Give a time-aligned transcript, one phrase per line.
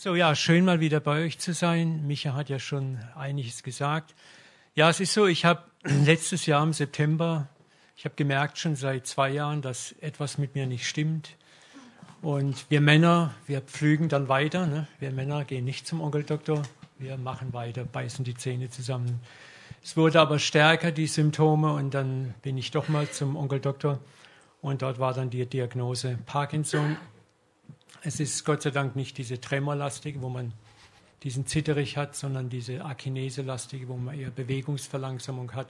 [0.00, 2.06] So, ja, schön mal wieder bei euch zu sein.
[2.06, 4.14] Micha hat ja schon einiges gesagt.
[4.76, 7.48] Ja, es ist so, ich habe letztes Jahr im September,
[7.96, 11.30] ich habe gemerkt schon seit zwei Jahren, dass etwas mit mir nicht stimmt.
[12.22, 14.68] Und wir Männer, wir pflügen dann weiter.
[14.68, 14.86] Ne?
[15.00, 16.62] Wir Männer gehen nicht zum Onkeldoktor,
[17.00, 19.18] wir machen weiter, beißen die Zähne zusammen.
[19.82, 23.98] Es wurde aber stärker, die Symptome, und dann bin ich doch mal zum Onkeldoktor.
[24.62, 26.96] Und dort war dann die Diagnose Parkinson.
[28.02, 30.52] Es ist Gott sei Dank nicht diese Tremorlastige, wo man
[31.22, 35.66] diesen Zitterich hat, sondern diese Akinese-lastige, wo man eher Bewegungsverlangsamung hat.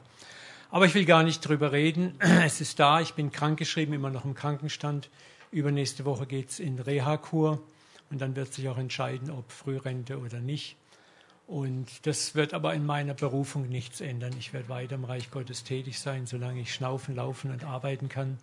[0.70, 2.14] Aber ich will gar nicht drüber reden.
[2.44, 5.08] Es ist da, ich bin krankgeschrieben, immer noch im Krankenstand.
[5.50, 7.62] Übernächste Woche geht es in Reha-Kur
[8.10, 10.76] und dann wird sich auch entscheiden, ob Frührente oder nicht.
[11.46, 14.34] Und das wird aber in meiner Berufung nichts ändern.
[14.38, 18.36] Ich werde weiter im Reich Gottes tätig sein, solange ich schnaufen, laufen und arbeiten kann.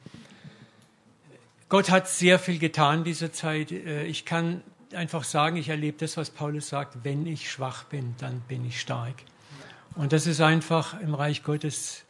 [1.76, 3.70] Gott hat sehr viel getan in dieser Zeit.
[3.70, 8.16] Äh, ich kann einfach sagen, ich erlebe das, was Paulus sagt, wenn ich schwach bin,
[8.18, 9.16] dann bin ich stark.
[9.96, 12.06] Und das ist einfach im Reich Gottes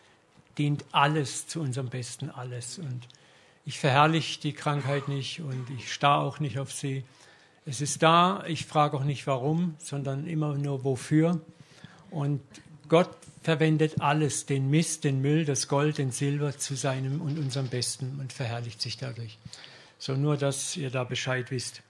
[0.59, 2.77] dient alles zu unserem Besten, alles.
[2.77, 3.07] Und
[3.65, 7.03] ich verherrliche die Krankheit nicht und ich starre auch nicht auf sie.
[7.65, 11.41] Es ist da, ich frage auch nicht warum, sondern immer nur wofür.
[12.11, 12.41] Und
[12.87, 13.09] Gott
[13.41, 18.17] verwendet alles, den Mist, den Müll, das Gold, den Silber zu seinem und unserem Besten
[18.19, 19.37] und verherrlicht sich dadurch.
[19.99, 21.81] So nur, dass ihr da Bescheid wisst.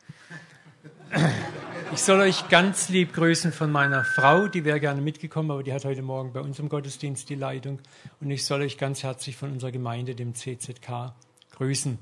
[1.93, 5.71] Ich soll euch ganz lieb grüßen von meiner Frau, die wäre gerne mitgekommen, aber die
[5.71, 7.79] hat heute Morgen bei uns im Gottesdienst die Leitung.
[8.19, 11.13] Und ich soll euch ganz herzlich von unserer Gemeinde, dem CZK,
[11.51, 11.97] grüßen.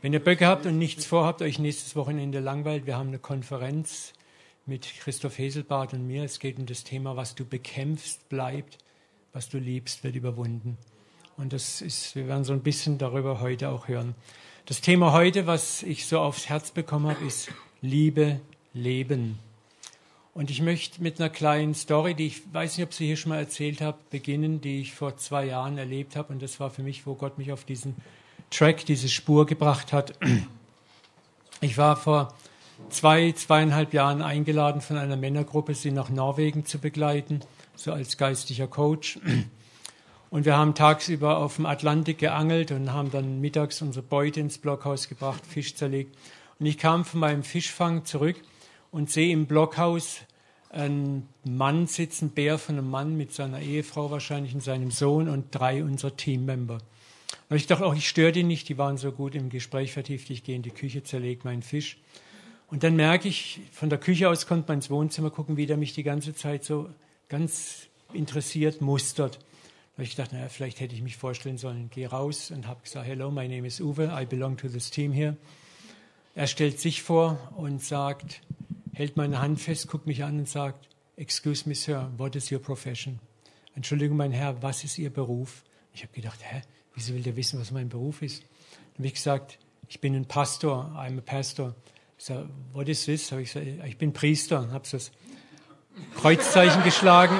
[0.00, 4.12] Wenn ihr Böcke habt und nichts vorhabt, euch nächstes Wochenende langweilt, wir haben eine Konferenz
[4.66, 6.24] mit Christoph Heselbart und mir.
[6.24, 8.78] Es geht um das Thema, was du bekämpfst, bleibt,
[9.32, 10.78] was du liebst, wird überwunden.
[11.36, 14.14] Und das ist, wir werden so ein bisschen darüber heute auch hören.
[14.66, 17.48] Das Thema heute, was ich so aufs Herz bekommen habe, ist
[17.82, 18.40] Liebe,
[18.72, 19.38] Leben.
[20.32, 23.30] Und ich möchte mit einer kleinen Story, die ich weiß nicht, ob Sie hier schon
[23.30, 26.32] mal erzählt habe, beginnen, die ich vor zwei Jahren erlebt habe.
[26.32, 27.94] Und das war für mich, wo Gott mich auf diesen
[28.50, 30.18] Track, diese Spur gebracht hat.
[31.60, 32.34] Ich war vor
[32.88, 37.40] zwei, zweieinhalb Jahren eingeladen von einer Männergruppe, sie nach Norwegen zu begleiten,
[37.74, 39.18] so als geistlicher Coach.
[40.30, 44.58] Und wir haben tagsüber auf dem Atlantik geangelt und haben dann mittags unsere Beute ins
[44.58, 46.16] Blockhaus gebracht, Fisch zerlegt.
[46.58, 48.36] Und ich kam von meinem Fischfang zurück
[48.90, 50.22] und sehe im Blockhaus
[50.70, 55.46] einen Mann sitzen, Bär von einem Mann mit seiner Ehefrau wahrscheinlich und seinem Sohn und
[55.52, 56.78] drei unserer Teammember.
[57.48, 60.30] Und ich dachte auch, ich störe die nicht, die waren so gut im Gespräch vertieft,
[60.30, 61.98] ich gehe in die Küche, zerlege meinen Fisch.
[62.74, 65.76] Und dann merke ich, von der Küche aus konnte man ins Wohnzimmer gucken, wie der
[65.76, 66.90] mich die ganze Zeit so
[67.28, 69.38] ganz interessiert mustert.
[69.96, 71.88] Da ich dachte, naja, vielleicht hätte ich mich vorstellen sollen.
[71.90, 75.12] Gehe raus und habe gesagt, hello, my name is Uwe, I belong to this team
[75.12, 75.36] here.
[76.34, 78.40] Er stellt sich vor und sagt,
[78.92, 82.58] hält meine Hand fest, guckt mich an und sagt, excuse me, sir, what is your
[82.58, 83.20] profession?
[83.76, 85.62] Entschuldigung, mein Herr, was ist Ihr Beruf?
[85.92, 86.62] Ich habe gedacht, hä,
[86.96, 88.42] wieso will der wissen, was mein Beruf ist?
[88.42, 91.76] Dann habe ich gesagt, ich bin ein Pastor, I'm a pastor.
[92.24, 93.30] Sage, what is this?
[93.32, 94.70] Hab ich gesagt, ich bin Priester.
[94.72, 95.12] Habe das
[96.16, 97.36] Kreuzzeichen geschlagen.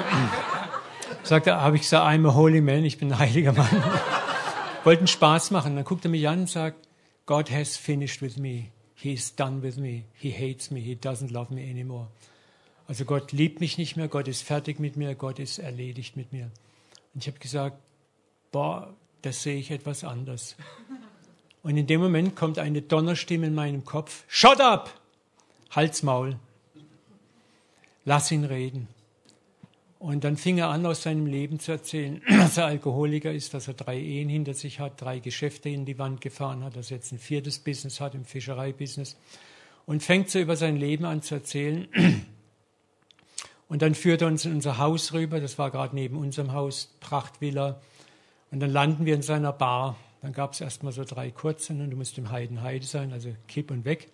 [1.23, 3.67] Sagte, habe ich gesagt, I'm a holy man, ich bin ein heiliger Mann.
[4.83, 5.75] Wollten Spaß machen.
[5.75, 6.87] Dann guckt er mich an und sagt,
[7.25, 8.65] God has finished with me.
[8.93, 10.03] He is done with me.
[10.13, 10.81] He hates me.
[10.81, 12.09] He doesn't love me anymore.
[12.87, 14.07] Also Gott liebt mich nicht mehr.
[14.07, 15.15] Gott ist fertig mit mir.
[15.15, 16.51] Gott ist erledigt mit mir.
[17.15, 17.77] Und ich habe gesagt,
[18.51, 20.55] boah, das sehe ich etwas anders.
[21.65, 24.23] Und in dem Moment kommt eine Donnerstimme in meinem Kopf.
[24.27, 25.01] Shut up!
[25.71, 26.35] Halsmaul.
[28.03, 28.87] Lass ihn reden.
[29.97, 33.67] Und dann fing er an, aus seinem Leben zu erzählen, dass er Alkoholiker ist, dass
[33.67, 36.97] er drei Ehen hinter sich hat, drei Geschäfte in die Wand gefahren hat, dass er
[36.97, 39.17] jetzt ein viertes Business hat, im Fischereibusiness.
[39.87, 41.87] Und fängt so über sein Leben an zu erzählen.
[43.69, 46.93] Und dann führt er uns in unser Haus rüber, das war gerade neben unserem Haus,
[46.99, 47.81] Prachtvilla.
[48.51, 49.95] Und dann landen wir in seiner Bar.
[50.25, 53.29] Dann gab es erstmal so drei kurze, und du musst im Heiden Heide sein, also
[53.47, 54.09] kipp und weg.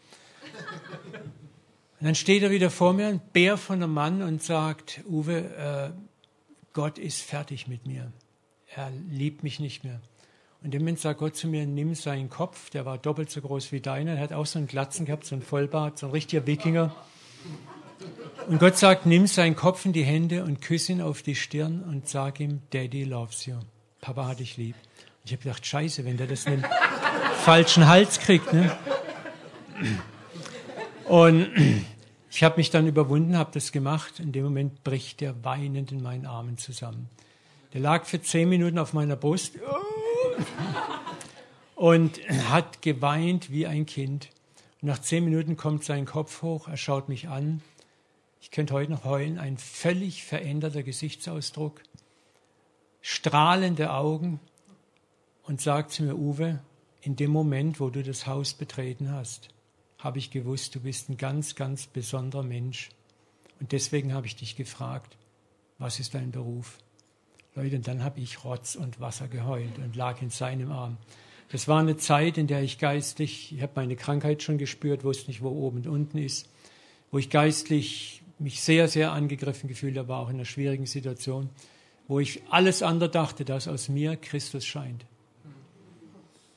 [2.01, 5.37] Und dann steht er wieder vor mir, ein Bär von einem Mann, und sagt, Uwe,
[5.55, 5.91] äh,
[6.73, 8.11] Gott ist fertig mit mir.
[8.75, 10.01] Er liebt mich nicht mehr.
[10.61, 13.71] Und im Moment sagt Gott zu mir, nimm seinen Kopf, der war doppelt so groß
[13.71, 16.45] wie deiner, er hat auch so einen Glatzen gehabt, so einen Vollbart, so ein richtiger
[16.45, 16.93] Wikinger.
[18.49, 21.81] Und Gott sagt, nimm seinen Kopf in die Hände und küsse ihn auf die Stirn
[21.83, 23.55] und sag ihm, Daddy loves you.
[24.01, 24.75] Papa hat dich lieb.
[25.23, 26.65] Ich habe gedacht, scheiße, wenn der das einen
[27.43, 28.51] falschen Hals kriegt.
[28.53, 28.75] Ne?
[31.05, 31.49] Und
[32.31, 34.19] ich habe mich dann überwunden, habe das gemacht.
[34.19, 37.09] In dem Moment bricht der weinend in meinen Armen zusammen.
[37.73, 39.53] Der lag für zehn Minuten auf meiner Brust
[41.75, 42.19] und
[42.49, 44.29] hat geweint wie ein Kind.
[44.81, 47.61] Und nach zehn Minuten kommt sein Kopf hoch, er schaut mich an.
[48.41, 51.83] Ich könnte heute noch heulen, ein völlig veränderter Gesichtsausdruck,
[53.01, 54.39] strahlende Augen
[55.43, 56.59] und sagt zu mir, Uwe,
[57.01, 59.49] in dem Moment, wo du das Haus betreten hast,
[59.97, 62.89] habe ich gewusst, du bist ein ganz, ganz besonderer Mensch.
[63.59, 65.17] Und deswegen habe ich dich gefragt,
[65.77, 66.77] was ist dein Beruf?
[67.55, 70.97] Leute, und dann habe ich Rotz und Wasser geheult und lag in seinem Arm.
[71.51, 75.29] Das war eine Zeit, in der ich geistlich, ich habe meine Krankheit schon gespürt, wusste
[75.29, 76.49] nicht, wo oben und unten ist,
[77.11, 81.49] wo ich geistlich mich sehr, sehr angegriffen gefühlt habe, auch in einer schwierigen Situation,
[82.07, 85.05] wo ich alles andere dachte, dass aus mir Christus scheint.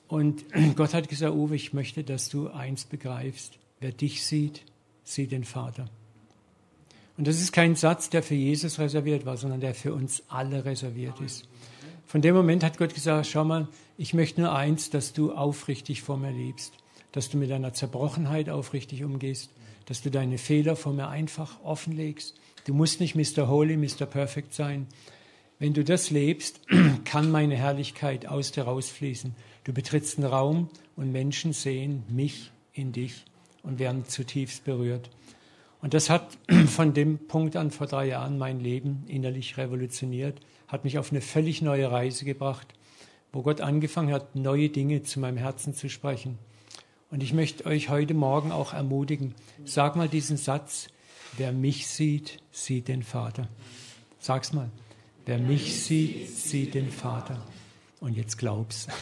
[0.08, 0.44] Und
[0.76, 3.58] Gott hat gesagt, Uwe, ich möchte, dass du eins begreifst.
[3.80, 4.62] Wer dich sieht,
[5.02, 5.88] sieht den Vater.
[7.16, 10.64] Und das ist kein Satz, der für Jesus reserviert war, sondern der für uns alle
[10.64, 11.48] reserviert ist.
[12.06, 16.02] Von dem Moment hat Gott gesagt, schau mal, ich möchte nur eins, dass du aufrichtig
[16.02, 16.74] vor mir lebst,
[17.12, 19.50] dass du mit deiner Zerbrochenheit aufrichtig umgehst,
[19.86, 22.34] dass du deine Fehler vor mir einfach offenlegst.
[22.66, 23.48] Du musst nicht Mr.
[23.48, 24.06] Holy, Mr.
[24.06, 24.86] Perfect sein.
[25.58, 26.60] Wenn du das lebst,
[27.04, 29.34] kann meine Herrlichkeit aus dir rausfließen.
[29.64, 33.24] Du betrittst einen Raum und Menschen sehen mich in dich
[33.62, 35.10] und werden zutiefst berührt.
[35.80, 40.38] Und das hat von dem Punkt an vor drei Jahren mein Leben innerlich revolutioniert,
[40.68, 42.68] hat mich auf eine völlig neue Reise gebracht,
[43.32, 46.38] wo Gott angefangen hat, neue Dinge zu meinem Herzen zu sprechen.
[47.10, 49.34] Und ich möchte euch heute Morgen auch ermutigen,
[49.64, 50.88] sag mal diesen Satz,
[51.36, 53.48] wer mich sieht, sieht den Vater.
[54.18, 54.70] Sag's mal,
[55.24, 57.42] wer mich sieht, sieht den Vater.
[58.04, 58.86] Und jetzt glaub's.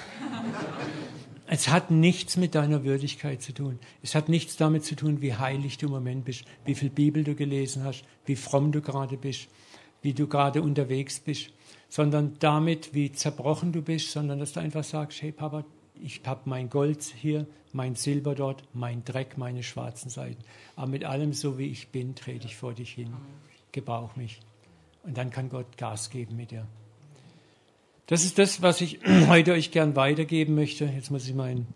[1.49, 3.79] Es hat nichts mit deiner Würdigkeit zu tun.
[4.01, 7.25] Es hat nichts damit zu tun, wie heilig du im Moment bist, wie viel Bibel
[7.25, 9.49] du gelesen hast, wie fromm du gerade bist,
[10.01, 11.51] wie du gerade unterwegs bist,
[11.91, 15.67] sondern damit, wie zerbrochen du bist, sondern dass du einfach sagst, hey Papa,
[16.01, 20.43] ich habe mein Gold hier, mein Silber dort, mein Dreck, meine schwarzen Seiten.
[20.75, 23.13] Aber mit allem, so wie ich bin, trete ich vor dich hin.
[23.73, 24.41] Gebrauch mich.
[25.03, 26.67] Und dann kann Gott Gas geben mit dir.
[28.13, 28.99] Das ist das, was ich
[29.29, 30.85] heute euch gern weitergeben möchte.
[30.85, 31.67] Jetzt muss ich meinen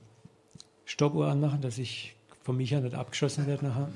[0.84, 3.88] Stoppuhr anmachen, dass ich von Micha nicht abgeschossen werde nachher.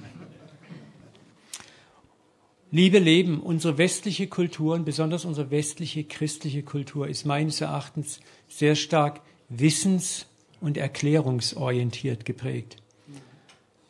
[2.71, 8.75] Liebe Leben, unsere westliche Kultur und besonders unsere westliche christliche Kultur ist meines Erachtens sehr
[8.75, 9.21] stark
[9.51, 10.25] wissens-
[10.63, 12.77] und erklärungsorientiert geprägt.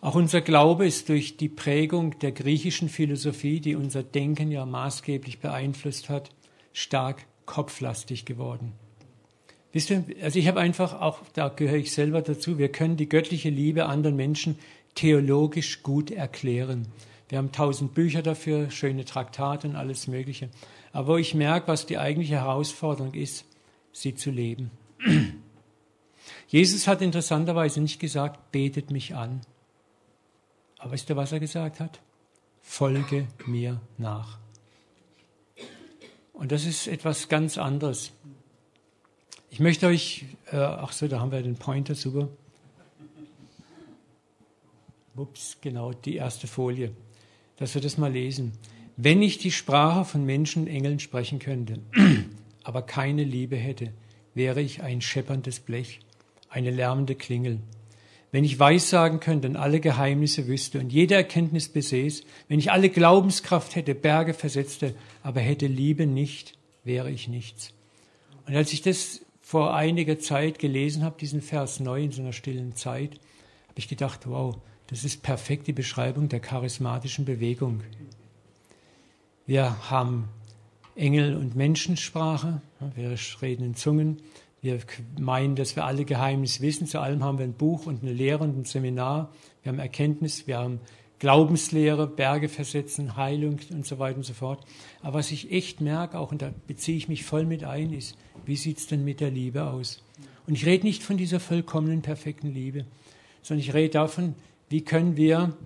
[0.01, 5.39] Auch unser Glaube ist durch die Prägung der griechischen Philosophie, die unser Denken ja maßgeblich
[5.39, 6.31] beeinflusst hat,
[6.73, 8.73] stark kopflastig geworden.
[9.73, 13.09] Wisst ihr, also ich habe einfach, auch da gehöre ich selber dazu, wir können die
[13.09, 14.57] göttliche Liebe anderen Menschen
[14.95, 16.87] theologisch gut erklären.
[17.29, 20.49] Wir haben tausend Bücher dafür, schöne Traktate und alles Mögliche.
[20.93, 23.45] Aber wo ich merke, was die eigentliche Herausforderung ist,
[23.93, 24.71] sie zu leben.
[26.47, 29.41] Jesus hat interessanterweise nicht gesagt, betet mich an.
[30.79, 32.01] Aber wisst ihr, was er gesagt hat?
[32.63, 34.39] Folge mir nach.
[36.41, 38.13] Und das ist etwas ganz anderes.
[39.51, 42.31] Ich möchte euch, äh, ach so, da haben wir den Pointer, super.
[45.15, 46.93] Ups, genau, die erste Folie,
[47.59, 48.53] dass wir das mal lesen.
[48.97, 51.79] Wenn ich die Sprache von Menschen und Engeln sprechen könnte,
[52.65, 53.93] aber keine Liebe hätte,
[54.33, 56.01] wäre ich ein schepperndes Blech,
[56.49, 57.59] eine lärmende Klingel
[58.33, 62.91] wenn ich Weissagen könnte und alle Geheimnisse wüsste und jede Erkenntnis besäß, wenn ich alle
[62.91, 67.73] Glaubenskraft hätte, Berge versetzte, aber hätte Liebe nicht, wäre ich nichts.
[68.47, 72.33] Und als ich das vor einiger Zeit gelesen habe, diesen Vers neu in so einer
[72.33, 73.15] stillen Zeit,
[73.69, 74.57] habe ich gedacht, wow,
[74.87, 77.83] das ist perfekt die Beschreibung der charismatischen Bewegung.
[79.47, 80.29] Wir haben
[80.95, 82.61] Engel- und Menschensprache,
[82.95, 84.19] wir reden in Zungen,
[84.63, 84.79] wir
[85.19, 86.87] meinen, dass wir alle Geheimnisse wissen.
[86.87, 89.33] Zu allem haben wir ein Buch und eine Lehre und ein Seminar.
[89.63, 90.81] Wir haben Erkenntnis, wir haben
[91.19, 94.65] Glaubenslehre, Berge versetzen, Heilung und so weiter und so fort.
[95.03, 98.17] Aber was ich echt merke, auch und da beziehe ich mich voll mit ein, ist,
[98.47, 100.03] wie sieht es denn mit der Liebe aus?
[100.47, 102.87] Und ich rede nicht von dieser vollkommenen, perfekten Liebe,
[103.43, 104.35] sondern ich rede davon,
[104.71, 105.57] wie können wir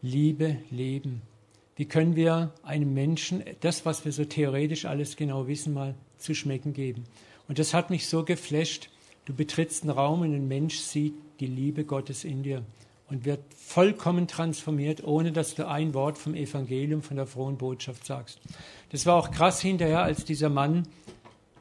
[0.00, 1.22] Liebe leben?
[1.76, 6.34] Wie können wir einem Menschen das, was wir so theoretisch alles genau wissen, mal zu
[6.34, 7.04] schmecken geben?
[7.48, 8.90] Und das hat mich so geflasht.
[9.24, 12.62] Du betrittst einen Raum und ein Mensch sieht die Liebe Gottes in dir
[13.08, 18.06] und wird vollkommen transformiert, ohne dass du ein Wort vom Evangelium, von der frohen Botschaft
[18.06, 18.40] sagst.
[18.90, 20.88] Das war auch krass hinterher, als dieser Mann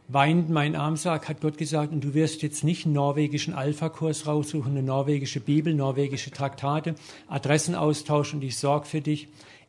[0.07, 4.27] weinend meinen Arm sagt, hat Gott gesagt, und du wirst jetzt nicht einen norwegischen Alpha-Kurs
[4.27, 6.95] raussuchen, eine norwegische Bibel, norwegische Traktate,
[7.27, 9.27] Adressen austauschen und ich sorge für dich.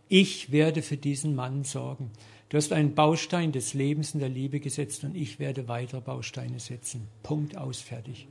[0.09, 2.11] Ich werde für diesen Mann sorgen.
[2.55, 6.61] Du hast einen Baustein des Lebens in der Liebe gesetzt und ich werde weitere Bausteine
[6.61, 7.09] setzen.
[7.25, 8.29] Punkt aus, fertig.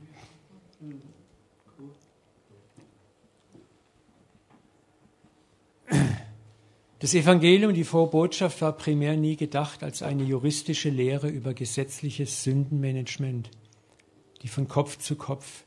[7.00, 12.44] Das Evangelium, die frohe Botschaft, war primär nie gedacht als eine juristische Lehre über gesetzliches
[12.44, 13.50] Sündenmanagement,
[14.40, 15.64] die von Kopf zu Kopf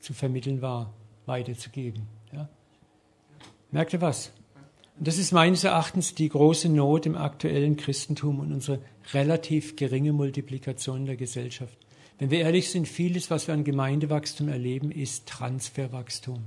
[0.00, 0.92] zu vermitteln war,
[1.26, 2.08] weiterzugeben.
[2.32, 2.48] Ja?
[3.70, 4.32] Merkt ihr was?
[5.00, 8.80] Und das ist meines Erachtens die große Not im aktuellen Christentum und unsere
[9.14, 11.74] relativ geringe Multiplikation der Gesellschaft.
[12.18, 16.44] Wenn wir ehrlich sind, vieles, was wir an Gemeindewachstum erleben, ist Transferwachstum.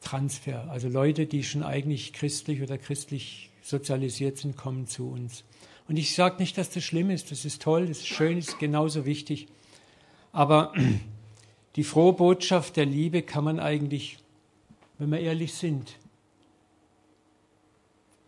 [0.00, 0.70] Transfer.
[0.70, 5.42] Also Leute, die schon eigentlich christlich oder christlich sozialisiert sind, kommen zu uns.
[5.88, 7.32] Und ich sage nicht, dass das schlimm ist.
[7.32, 9.48] Das ist toll, das ist schön, das ist genauso wichtig.
[10.30, 10.72] Aber
[11.74, 14.18] die frohe Botschaft der Liebe kann man eigentlich,
[14.98, 15.96] wenn wir ehrlich sind,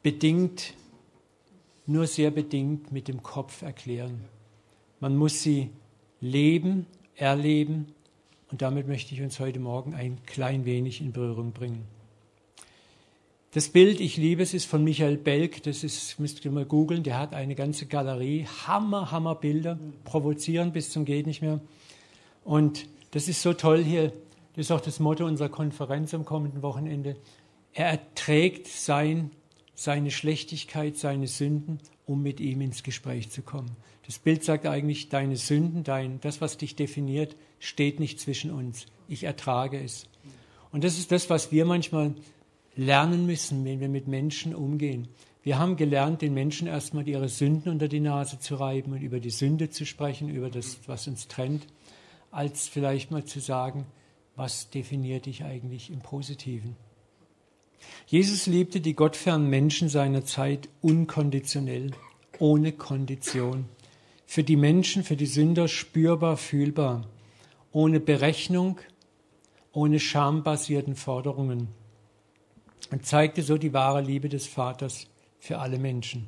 [0.07, 0.75] bedingt,
[1.85, 4.21] nur sehr bedingt mit dem Kopf erklären.
[5.01, 5.71] Man muss sie
[6.21, 6.87] leben,
[7.17, 7.89] erleben
[8.53, 11.89] und damit möchte ich uns heute Morgen ein klein wenig in Berührung bringen.
[13.51, 15.65] Das Bild, ich liebe es, ist von Michael Belk.
[15.65, 17.03] Das ist, müsst ihr mal googeln.
[17.03, 18.47] Der hat eine ganze Galerie.
[18.65, 19.77] Hammer, Hammer Bilder.
[20.05, 21.59] Provozieren bis zum geht nicht mehr.
[22.45, 24.13] Und das ist so toll hier.
[24.55, 27.17] Das ist auch das Motto unserer Konferenz am kommenden Wochenende.
[27.73, 29.33] Er erträgt sein,
[29.77, 33.77] seine Schlechtigkeit, seine Sünden, um mit ihm ins Gespräch zu kommen.
[34.07, 38.87] Das Bild sagt eigentlich, deine Sünden, dein, das, was dich definiert, steht nicht zwischen uns.
[39.07, 40.07] Ich ertrage es.
[40.73, 42.15] Und das ist das, was wir manchmal
[42.75, 45.09] lernen müssen, wenn wir mit Menschen umgehen.
[45.43, 49.21] Wir haben gelernt, den Menschen erstmal ihre Sünden unter die Nase zu reiben und über
[49.21, 51.67] die Sünde zu sprechen, über das, was uns trennt,
[52.31, 53.87] als vielleicht mal zu sagen,
[54.37, 56.77] was definiert dich eigentlich im Positiven.
[58.07, 61.91] Jesus liebte die gottfernen Menschen seiner Zeit unkonditionell,
[62.39, 63.67] ohne Kondition.
[64.27, 67.07] Für die Menschen, für die Sünder spürbar, fühlbar
[67.77, 68.79] ohne Berechnung,
[69.71, 71.69] ohne schambasierten Forderungen
[72.91, 76.27] und zeigte so die wahre Liebe des Vaters für alle Menschen.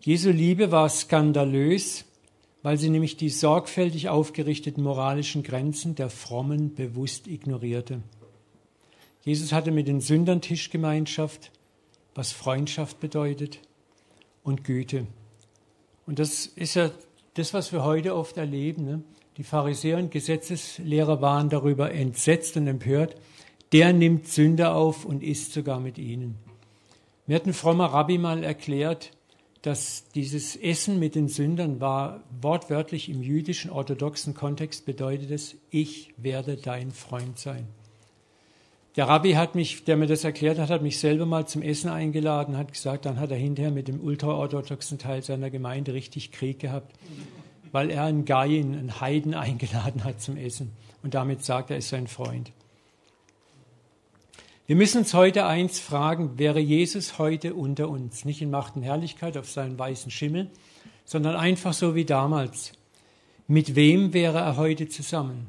[0.00, 2.06] Jesu Liebe war skandalös,
[2.62, 8.00] weil sie nämlich die sorgfältig aufgerichteten moralischen Grenzen der Frommen bewusst ignorierte.
[9.24, 11.50] Jesus hatte mit den Sündern Tischgemeinschaft,
[12.14, 13.60] was Freundschaft bedeutet
[14.42, 15.06] und Güte.
[16.06, 16.90] Und das ist ja
[17.34, 18.84] das, was wir heute oft erleben.
[18.84, 19.02] Ne?
[19.36, 23.14] Die Pharisäer und Gesetzeslehrer waren darüber entsetzt und empört.
[23.72, 26.36] Der nimmt Sünder auf und isst sogar mit ihnen.
[27.26, 29.12] Mir hat ein frommer Rabbi mal erklärt,
[29.62, 36.14] dass dieses Essen mit den Sündern war wortwörtlich im jüdischen orthodoxen Kontext bedeutet es, ich
[36.16, 37.66] werde dein Freund sein.
[38.98, 41.88] Der Rabbi hat mich, der mir das erklärt hat, hat mich selber mal zum Essen
[41.88, 46.58] eingeladen, hat gesagt, dann hat er hinterher mit dem ultraorthodoxen Teil seiner Gemeinde richtig Krieg
[46.58, 46.92] gehabt
[47.72, 51.88] weil er einen Gaien, einen Heiden eingeladen hat zum Essen und damit sagt, er ist
[51.88, 52.52] sein Freund.
[54.66, 58.82] Wir müssen uns heute eins fragen, wäre Jesus heute unter uns, nicht in Macht und
[58.82, 60.50] Herrlichkeit auf seinen weißen Schimmel,
[61.06, 62.72] sondern einfach so wie damals.
[63.46, 65.46] Mit wem wäre er heute zusammen?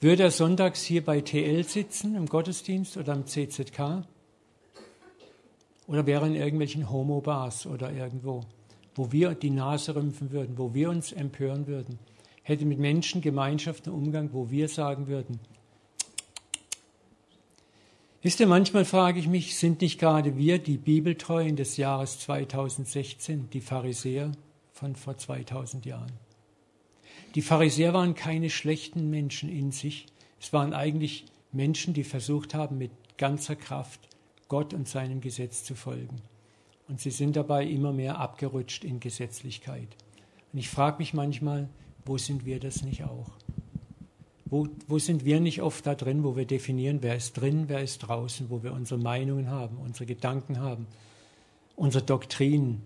[0.00, 4.04] Würde er sonntags hier bei TL sitzen, im Gottesdienst oder im CZK?
[5.86, 8.44] Oder wäre er in irgendwelchen Homo-Bars oder irgendwo?
[8.96, 11.98] wo wir die Nase rümpfen würden, wo wir uns empören würden,
[12.42, 15.38] hätte mit Menschen Gemeinschaft einen Umgang, wo wir sagen würden,
[18.22, 23.50] Wisst ihr, manchmal frage ich mich, sind nicht gerade wir die Bibeltreuen des Jahres 2016,
[23.50, 24.32] die Pharisäer
[24.72, 26.10] von vor 2000 Jahren?
[27.36, 30.06] Die Pharisäer waren keine schlechten Menschen in sich.
[30.40, 34.00] Es waren eigentlich Menschen, die versucht haben, mit ganzer Kraft
[34.48, 36.16] Gott und seinem Gesetz zu folgen.
[36.88, 39.88] Und sie sind dabei immer mehr abgerutscht in Gesetzlichkeit.
[40.54, 41.68] Und ich frage mich manchmal,
[42.06, 43.32] wo sind wir das nicht auch?
[44.46, 47.82] Wo, wo sind wir nicht oft da drin, wo wir definieren, wer ist drin, wer
[47.82, 50.86] ist draußen, wo wir unsere Meinungen haben, unsere Gedanken haben,
[51.74, 52.80] unsere Doktrinen.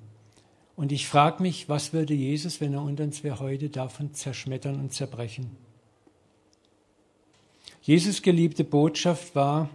[0.80, 4.80] Und ich frage mich, was würde Jesus, wenn er unter uns wäre, heute davon zerschmettern
[4.80, 5.50] und zerbrechen?
[7.82, 9.68] Jesus geliebte Botschaft war,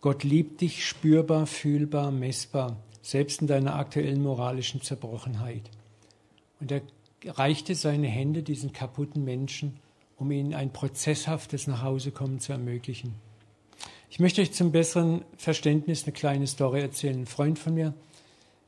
[0.00, 5.68] Gott liebt dich spürbar, fühlbar, messbar selbst in deiner aktuellen moralischen Zerbrochenheit.
[6.60, 6.82] Und er
[7.24, 9.80] reichte seine Hände diesen kaputten Menschen,
[10.16, 13.16] um ihnen ein prozesshaftes Nachhausekommen zu ermöglichen.
[14.08, 17.22] Ich möchte euch zum besseren Verständnis eine kleine Story erzählen.
[17.22, 17.92] Ein Freund von mir,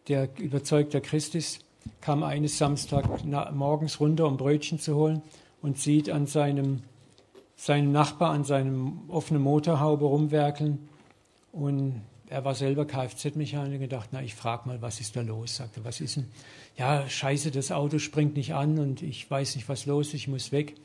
[0.09, 1.65] der überzeugter Christ ist,
[2.01, 5.23] kam eines Samstag morgens runter, um Brötchen zu holen
[5.61, 6.83] und sieht an seinem,
[7.57, 10.89] seinem Nachbar an seinem offenen Motorhaube rumwerkeln
[11.53, 15.57] und er war selber Kfz-Mechaniker gedacht, na, ich frage mal, was ist da los?
[15.57, 16.29] Sagte, was ist denn?
[16.79, 20.29] Ja, scheiße, das Auto springt nicht an und ich weiß nicht, was los ist, ich
[20.29, 20.77] muss weg.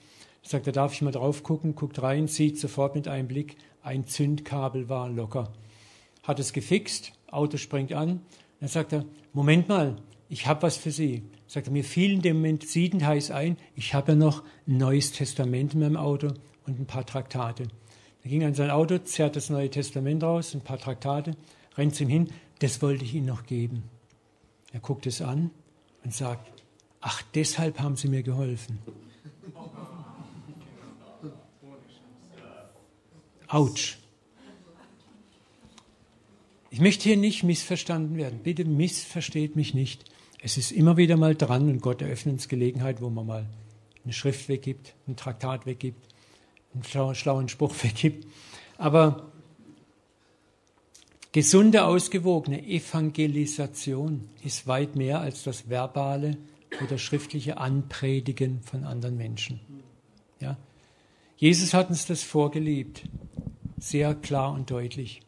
[0.44, 1.74] Sagt er, darf ich mal drauf gucken?
[1.74, 5.54] Guckt rein, sieht sofort mit einem Blick, ein Zündkabel war locker.
[6.24, 8.22] hat es gefixt, Auto springt an.
[8.60, 9.98] Dann sagt er, Moment mal,
[10.30, 11.24] ich habe was für Sie.
[11.48, 14.78] Sagt er, mir fiel in dem Moment siedend heiß ein, ich habe ja noch ein
[14.78, 16.34] neues Testament in meinem Auto
[16.66, 17.68] und ein paar Traktate.
[18.24, 21.38] Er ging an sein Auto, zerrt das Neue Testament raus, ein paar Traktate,
[21.78, 22.28] rennt zu ihm hin,
[22.60, 23.84] das wollte ich Ihnen noch geben.
[24.74, 25.52] Er guckt es an
[26.04, 26.52] und sagt,
[27.00, 28.80] ach, deshalb haben Sie mir geholfen.
[33.48, 33.98] Autsch.
[36.70, 38.40] Ich möchte hier nicht missverstanden werden.
[38.44, 40.04] Bitte missversteht mich nicht.
[40.42, 43.46] Es ist immer wieder mal dran und Gott eröffnet uns Gelegenheit, wo man mal
[44.04, 46.08] eine Schrift weggibt, ein Traktat weggibt,
[46.74, 48.28] einen schlauen Spruch weggibt.
[48.78, 49.32] Aber
[51.32, 56.38] gesunde, ausgewogene Evangelisation ist weit mehr als das verbale
[56.84, 59.62] oder schriftliche Anpredigen von anderen Menschen.
[60.40, 60.58] Ja?
[61.38, 63.04] Jesus hat uns das vorgelebt,
[63.80, 65.22] sehr klar und deutlich.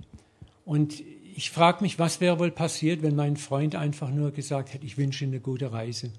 [0.65, 1.03] Und
[1.39, 4.97] ich frage mich, was wäre wohl passiert, wenn mein Freund einfach nur gesagt hätte, ich
[4.97, 6.11] wünsche Ihnen eine gute Reise.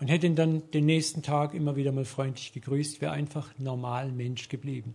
[0.00, 4.12] Und hätte ihn dann den nächsten Tag immer wieder mal freundlich gegrüßt, wäre einfach normal
[4.12, 4.94] Mensch geblieben.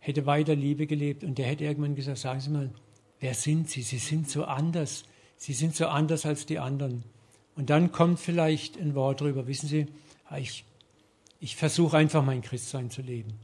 [0.00, 2.70] Hätte weiter Liebe gelebt und der hätte irgendwann gesagt, sagen Sie mal,
[3.20, 3.82] wer sind Sie?
[3.82, 5.04] Sie sind so anders.
[5.36, 7.04] Sie sind so anders als die anderen.
[7.56, 9.86] Und dann kommt vielleicht ein Wort drüber, wissen Sie,
[10.38, 10.64] ich,
[11.40, 13.34] ich versuche einfach mein Christsein zu leben.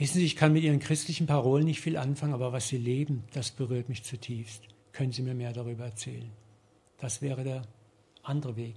[0.00, 3.22] Wissen Sie, ich kann mit Ihren christlichen Parolen nicht viel anfangen, aber was Sie leben,
[3.34, 4.62] das berührt mich zutiefst.
[4.92, 6.30] Können Sie mir mehr darüber erzählen?
[6.96, 7.62] Das wäre der
[8.22, 8.76] andere Weg.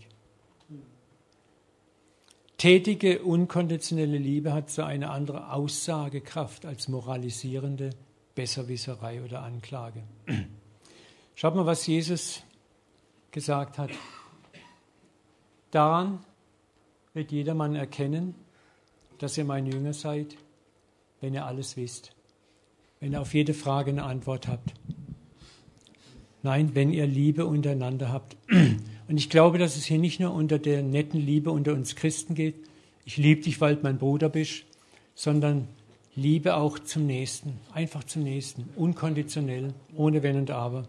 [2.58, 7.92] Tätige, unkonditionelle Liebe hat so eine andere Aussagekraft als moralisierende
[8.36, 10.03] Besserwisserei oder Anklage.
[11.36, 12.44] Schaut mal, was Jesus
[13.32, 13.92] gesagt hat.
[15.72, 16.20] Daran
[17.13, 18.36] wird jedermann erkennen,
[19.20, 20.36] dass ihr mein Jünger seid,
[21.24, 22.12] wenn ihr alles wisst,
[23.00, 24.74] wenn ihr auf jede Frage eine Antwort habt.
[26.42, 28.36] Nein, wenn ihr Liebe untereinander habt.
[28.50, 32.36] Und ich glaube, dass es hier nicht nur unter der netten Liebe unter uns Christen
[32.36, 32.55] geht,
[33.05, 34.66] ich liebe dich, weil du mein Bruder bist,
[35.16, 35.70] sondern
[36.14, 40.83] Liebe auch zum Nächsten, einfach zum Nächsten, unkonditionell, ohne Wenn und Aber.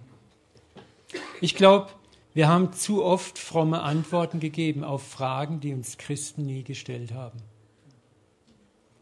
[1.40, 1.90] Ich glaube,
[2.34, 7.38] wir haben zu oft fromme Antworten gegeben auf Fragen, die uns Christen nie gestellt haben.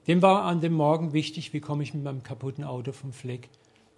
[0.07, 3.49] Dem war an dem Morgen wichtig, wie komme ich mit meinem kaputten Auto vom Fleck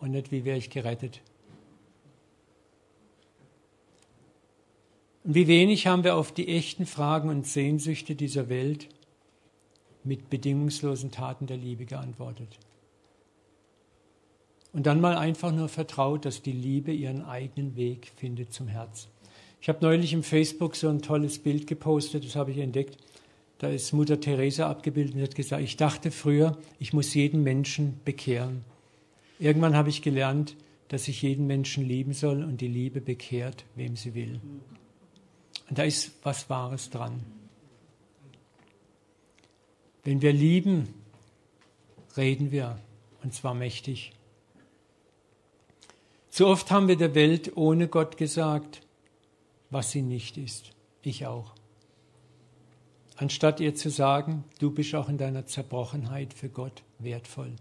[0.00, 1.20] und nicht, wie wäre ich gerettet.
[5.24, 8.88] Und wie wenig haben wir auf die echten Fragen und Sehnsüchte dieser Welt
[10.04, 12.58] mit bedingungslosen Taten der Liebe geantwortet.
[14.74, 19.08] Und dann mal einfach nur vertraut, dass die Liebe ihren eigenen Weg findet zum Herz.
[19.62, 22.98] Ich habe neulich im Facebook so ein tolles Bild gepostet, das habe ich entdeckt.
[23.58, 28.00] Da ist Mutter Teresa abgebildet und hat gesagt, ich dachte früher, ich muss jeden Menschen
[28.04, 28.64] bekehren.
[29.38, 30.56] Irgendwann habe ich gelernt,
[30.88, 34.40] dass ich jeden Menschen lieben soll und die Liebe bekehrt, wem sie will.
[35.68, 37.24] Und da ist was Wahres dran.
[40.02, 40.88] Wenn wir lieben,
[42.16, 42.78] reden wir,
[43.22, 44.12] und zwar mächtig.
[46.28, 48.82] Zu oft haben wir der Welt ohne Gott gesagt,
[49.70, 50.72] was sie nicht ist.
[51.02, 51.54] Ich auch
[53.16, 57.52] anstatt ihr zu sagen, du bist auch in deiner Zerbrochenheit für Gott wertvoll.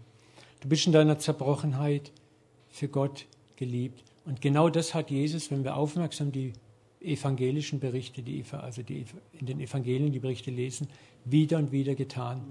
[0.60, 2.12] Du bist in deiner Zerbrochenheit
[2.70, 4.02] für Gott geliebt.
[4.24, 6.54] Und genau das hat Jesus, wenn wir aufmerksam die
[7.00, 9.04] evangelischen Berichte, die, also die,
[9.38, 10.88] in den Evangelien die Berichte lesen,
[11.24, 12.42] wieder und wieder getan.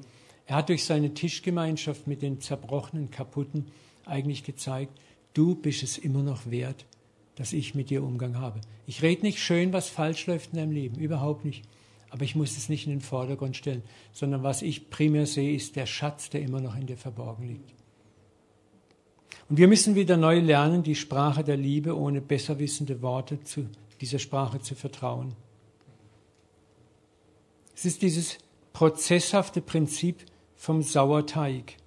[0.46, 3.66] Er hat durch seine Tischgemeinschaft mit den zerbrochenen, kaputten
[4.06, 5.00] eigentlich gezeigt,
[5.34, 6.86] du bist es immer noch wert,
[7.36, 8.62] dass ich mit dir Umgang habe.
[8.86, 11.64] Ich rede nicht schön, was falsch läuft in deinem Leben, überhaupt nicht.
[12.14, 15.76] Aber ich muss es nicht in den Vordergrund stellen, sondern was ich primär sehe, ist
[15.76, 17.74] der Schatz, der immer noch in dir verborgen liegt.
[19.50, 23.68] Und wir müssen wieder neu lernen, die Sprache der Liebe ohne besserwissende Worte zu
[24.00, 25.34] dieser Sprache zu vertrauen.
[27.76, 28.38] Es ist dieses
[28.74, 30.24] prozesshafte Prinzip
[30.56, 31.78] vom Sauerteig,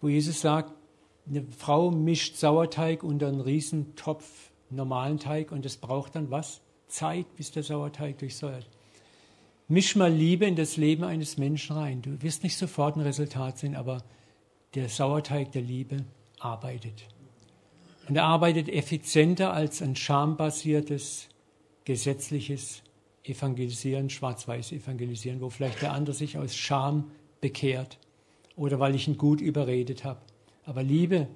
[0.00, 0.72] wo Jesus sagt,
[1.28, 6.62] eine Frau mischt Sauerteig unter einen Riesentopf normalen Teig und es braucht dann was?
[6.86, 8.77] Zeit, bis der Sauerteig durchsäuert.
[9.70, 12.00] Misch mal Liebe in das Leben eines Menschen rein.
[12.00, 14.02] Du wirst nicht sofort ein Resultat sehen, aber
[14.74, 16.06] der Sauerteig der Liebe
[16.38, 17.06] arbeitet.
[18.08, 21.28] Und er arbeitet effizienter als ein schambasiertes,
[21.84, 22.82] gesetzliches
[23.24, 27.10] Evangelisieren, schwarz-weiß Evangelisieren, wo vielleicht der andere sich aus Scham
[27.42, 27.98] bekehrt
[28.56, 30.20] oder weil ich ihn gut überredet habe.
[30.64, 31.28] Aber Liebe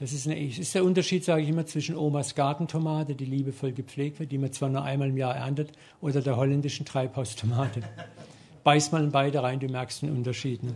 [0.00, 4.18] das ist, eine, ist der Unterschied, sage ich immer, zwischen Omas Gartentomate, die liebevoll gepflegt
[4.18, 7.82] wird, die man zwar nur einmal im Jahr erntet, oder der holländischen Treibhaustomate.
[8.64, 10.62] Beiß mal in beide rein, du merkst den Unterschied.
[10.62, 10.74] Ne?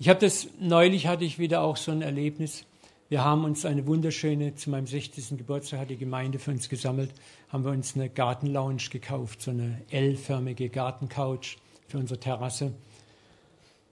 [0.00, 2.64] Ich habe das, neulich hatte ich wieder auch so ein Erlebnis.
[3.10, 5.38] Wir haben uns eine wunderschöne, zu meinem 60.
[5.38, 7.14] Geburtstag hat die Gemeinde für uns gesammelt,
[7.48, 12.74] haben wir uns eine Gartenlounge gekauft, so eine L-förmige Gartencouch für unsere Terrasse.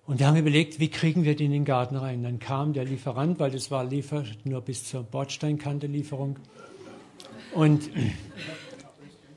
[0.07, 2.23] Und wir haben überlegt, wie kriegen wir die in den Garten rein?
[2.23, 6.38] Dann kam der Lieferant, weil das war Liefer nur bis zur Bordsteinkante Lieferung.
[7.53, 7.90] Und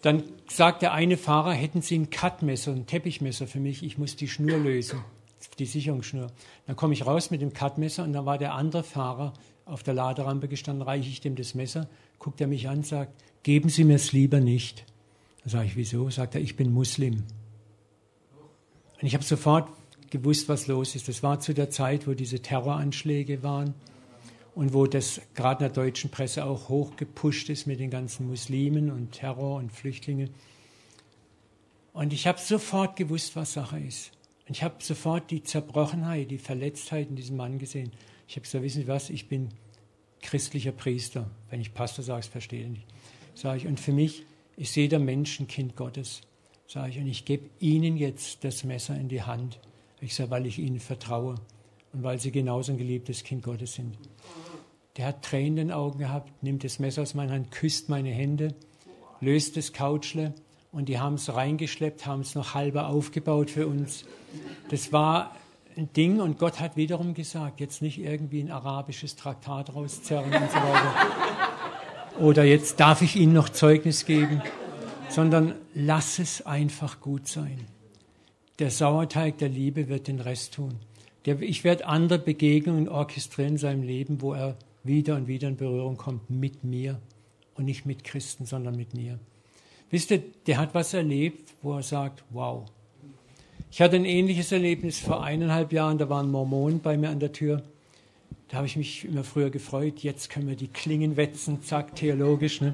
[0.03, 4.15] dann sagt der eine Fahrer, hätten Sie ein Cutmesser, ein Teppichmesser für mich, ich muss
[4.15, 4.99] die Schnur lösen,
[5.57, 6.27] die Sicherungsschnur.
[6.67, 9.33] Dann komme ich raus mit dem Cutmesser und dann war der andere Fahrer
[9.65, 13.69] auf der Laderampe gestanden, reiche ich dem das Messer, guckt er mich an, sagt, geben
[13.69, 14.85] Sie mir es lieber nicht.
[15.43, 16.09] Dann sage ich, wieso?
[16.09, 17.23] Sagt er, ich bin Muslim.
[19.01, 19.69] Und ich habe sofort
[20.11, 21.07] gewusst, was los ist.
[21.07, 23.73] Das war zu der Zeit, wo diese Terroranschläge waren
[24.55, 28.91] und wo das gerade in der deutschen Presse auch hochgepusht ist mit den ganzen Muslimen
[28.91, 30.29] und Terror und Flüchtlingen.
[31.93, 34.11] Und ich habe sofort gewusst, was Sache ist.
[34.47, 37.91] Und ich habe sofort die Zerbrochenheit, die Verletztheit in diesem Mann gesehen.
[38.27, 39.49] Ich habe gesagt, wissen Sie was, ich bin
[40.21, 41.29] christlicher Priester.
[41.49, 42.87] Wenn ich Pastor sage, verstehe ich nicht.
[43.35, 44.23] Sage ich, und für mich
[44.57, 46.21] ist jeder Mensch ein Kind Gottes.
[46.67, 49.59] Sage ich, und ich gebe Ihnen jetzt das Messer in die Hand.
[50.01, 51.35] Ich sage, weil ich Ihnen vertraue
[51.93, 53.97] und weil Sie genauso ein geliebtes Kind Gottes sind.
[54.97, 58.09] Der hat Tränen in den Augen gehabt, nimmt das Messer aus meiner Hand, küsst meine
[58.09, 58.55] Hände,
[59.21, 60.33] löst das Couchle
[60.71, 64.05] und die haben es reingeschleppt, haben es noch halber aufgebaut für uns.
[64.69, 65.35] Das war
[65.77, 70.51] ein Ding und Gott hat wiederum gesagt, jetzt nicht irgendwie ein arabisches Traktat rauszerren und
[70.51, 70.95] so weiter.
[72.19, 74.41] Oder jetzt darf ich Ihnen noch Zeugnis geben,
[75.07, 77.65] sondern lass es einfach gut sein.
[78.59, 80.75] Der Sauerteig der Liebe wird den Rest tun.
[81.25, 85.55] Der, ich werde andere Begegnungen orchestrieren in seinem Leben, wo er wieder und wieder in
[85.57, 86.99] Berührung kommt mit mir
[87.55, 89.19] und nicht mit Christen, sondern mit mir.
[89.89, 92.65] Wisst ihr, der hat was erlebt, wo er sagt, wow,
[93.71, 97.31] ich hatte ein ähnliches Erlebnis vor eineinhalb Jahren, da waren Mormonen bei mir an der
[97.31, 97.63] Tür.
[98.49, 102.61] Da habe ich mich immer früher gefreut, jetzt können wir die Klingen wetzen, zack, theologisch.
[102.61, 102.73] Ne?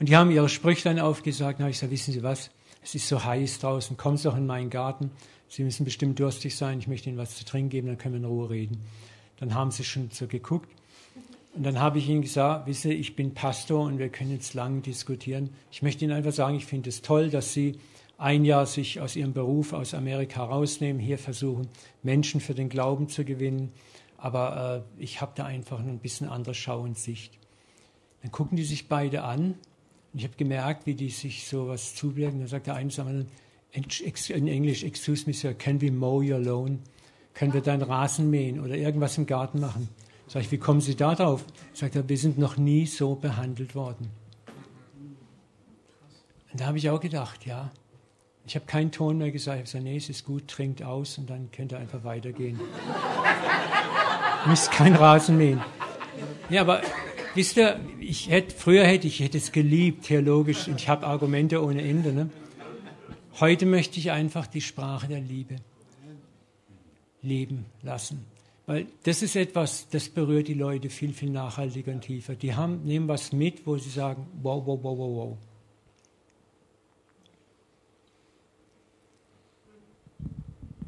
[0.00, 1.60] Und die haben ihre Sprüchlein aufgesagt.
[1.60, 2.50] Da habe ich gesagt, wissen Sie was,
[2.82, 5.10] es ist so heiß draußen, kommen Sie doch in meinen Garten.
[5.48, 8.20] Sie müssen bestimmt durstig sein, ich möchte Ihnen was zu trinken geben, dann können wir
[8.20, 8.80] in Ruhe reden.
[9.38, 10.70] Dann haben sie schon so geguckt.
[11.54, 14.82] Und dann habe ich ihnen gesagt, wisse, ich bin Pastor und wir können jetzt lang
[14.82, 15.50] diskutieren.
[15.70, 17.78] Ich möchte Ihnen einfach sagen, ich finde es toll, dass Sie
[18.16, 21.68] ein Jahr sich aus ihrem Beruf aus Amerika rausnehmen, hier versuchen,
[22.04, 23.72] Menschen für den Glauben zu gewinnen.
[24.16, 27.36] Aber äh, ich habe da einfach ein bisschen andere Schau und Sicht.
[28.22, 29.56] Dann gucken die sich beide an.
[30.12, 32.40] Und ich habe gemerkt, wie die sich so was zuwirken.
[32.40, 33.26] Dann sagt der eine zum
[33.72, 36.80] in Englisch, excuse me, sir, can we mow your lawn?
[37.34, 39.88] Können wir deinen Rasen mähen oder irgendwas im Garten machen?
[40.26, 41.44] Sag ich, wie kommen Sie da drauf?
[41.72, 44.10] Sagt er, wir sind noch nie so behandelt worden.
[46.52, 47.70] Und da habe ich auch gedacht, ja,
[48.46, 49.56] ich habe keinen Ton mehr gesagt.
[49.56, 52.60] Ich habe gesagt, nee, es ist gut, trinkt aus und dann könnt ihr einfach weitergehen.
[54.46, 55.62] Müsst kein Rasen mähen.
[56.50, 56.82] Ja, aber
[57.34, 61.62] wisst ihr, ich hätte, früher hätte ich hätte es geliebt, theologisch, und ich habe Argumente
[61.62, 62.12] ohne Ende.
[62.12, 62.30] Ne?
[63.40, 65.56] Heute möchte ich einfach die Sprache der Liebe
[67.22, 68.24] leben lassen.
[68.66, 72.34] Weil das ist etwas, das berührt die Leute viel, viel nachhaltiger und tiefer.
[72.34, 75.38] Die haben, nehmen was mit, wo sie sagen, wow, wow, wow, wow, wow.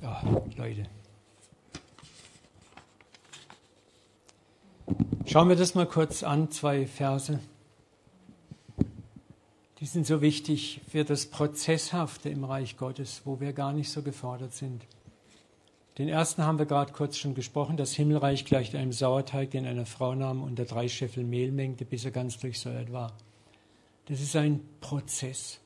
[0.02, 0.86] Oh, Leute.
[5.26, 7.40] Schauen wir das mal kurz an, zwei Verse.
[9.80, 14.02] Die sind so wichtig für das Prozesshafte im Reich Gottes, wo wir gar nicht so
[14.02, 14.84] gefordert sind.
[15.96, 17.76] Den ersten haben wir gerade kurz schon gesprochen.
[17.78, 21.84] Das Himmelreich gleicht einem Sauerteig, den eine Frau nahm und der drei Scheffel Mehl mengte,
[21.86, 23.12] bis er ganz durchsäuert war.
[24.06, 25.58] Das ist ein Prozess.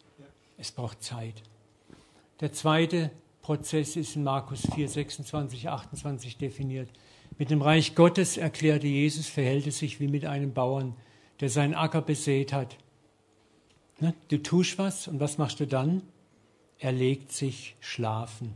[0.57, 1.43] Es braucht Zeit.
[2.41, 3.11] Der zweite
[3.49, 6.91] Prozess ist in Markus 4, 26, 28 definiert.
[7.39, 10.95] Mit dem Reich Gottes, erklärte Jesus, verhält es sich wie mit einem Bauern,
[11.41, 12.77] der seinen Acker besät hat.
[14.29, 16.03] Du tust was und was machst du dann?
[16.79, 18.55] Er legt sich schlafen.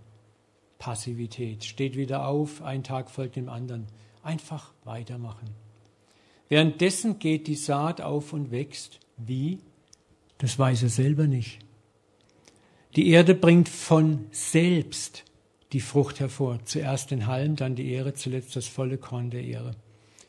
[0.78, 1.64] Passivität.
[1.64, 3.86] Steht wieder auf, ein Tag folgt dem anderen.
[4.22, 5.48] Einfach weitermachen.
[6.50, 9.00] Währenddessen geht die Saat auf und wächst.
[9.16, 9.58] Wie?
[10.36, 11.60] Das weiß er selber nicht.
[12.94, 15.24] Die Erde bringt von selbst
[15.72, 16.58] die Frucht hervor.
[16.66, 19.74] Zuerst den Halm, dann die Ehre, zuletzt das volle Korn der Ehre.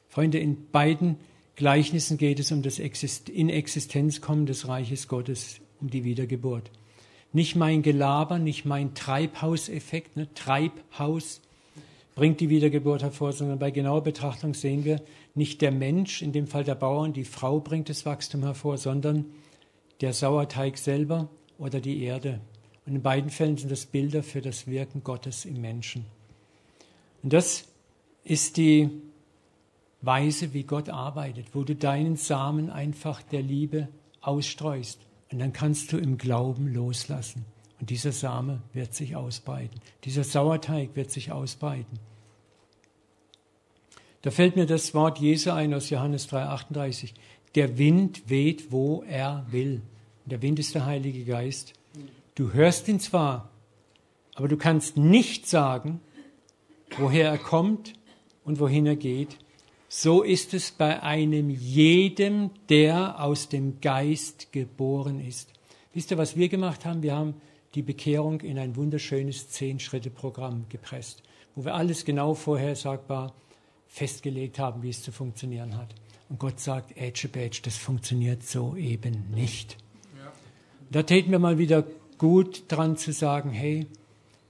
[0.08, 1.18] Freunde, in beiden
[1.58, 6.72] Gleichnissen geht es um das in Existenz kommen des Reiches Gottes, um die Wiedergeburt.
[7.34, 10.34] Nicht mein Gelaber, nicht mein Treibhauseffekt, ne?
[10.34, 11.42] Treibhaus
[12.16, 15.02] bringt die Wiedergeburt hervor, sondern bei genauer Betrachtung sehen wir,
[15.36, 19.26] nicht der Mensch, in dem Fall der Bauern, die Frau bringt das Wachstum hervor, sondern
[20.00, 22.40] der Sauerteig selber oder die Erde,
[22.86, 26.06] und in beiden Fällen sind das Bilder für das Wirken Gottes im Menschen.
[27.22, 27.66] Und das
[28.24, 28.90] ist die
[30.02, 33.88] Weise, wie Gott arbeitet, wo du deinen Samen einfach der Liebe
[34.22, 35.00] ausstreust.
[35.32, 37.46] Und dann kannst du im Glauben loslassen.
[37.80, 39.80] Und dieser Same wird sich ausbreiten.
[40.04, 42.00] Dieser Sauerteig wird sich ausbreiten.
[44.22, 47.14] Da fällt mir das Wort Jesu ein aus Johannes 3,38.
[47.56, 49.82] Der Wind weht, wo er will.
[50.26, 51.74] Der Wind ist der Heilige Geist.
[52.36, 53.50] Du hörst ihn zwar,
[54.34, 56.02] aber du kannst nicht sagen,
[56.98, 57.94] woher er kommt
[58.44, 59.38] und wohin er geht.
[59.88, 65.50] So ist es bei einem jedem, der aus dem Geist geboren ist.
[65.94, 67.04] Wisst ihr, was wir gemacht haben?
[67.04, 67.36] Wir haben
[67.76, 71.22] die Bekehrung in ein wunderschönes Zehn-Schritte-Programm gepresst,
[71.54, 73.36] wo wir alles genau vorhersagbar
[73.88, 75.94] festgelegt haben, wie es zu funktionieren hat.
[76.30, 79.78] Und Gott sagt, Edge Badge, das funktioniert so eben nicht.
[80.18, 80.32] Ja.
[80.90, 81.86] Da täten wir mal wieder
[82.24, 83.86] gut dran zu sagen, hey,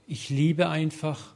[0.06, 1.34] ich liebe einfach,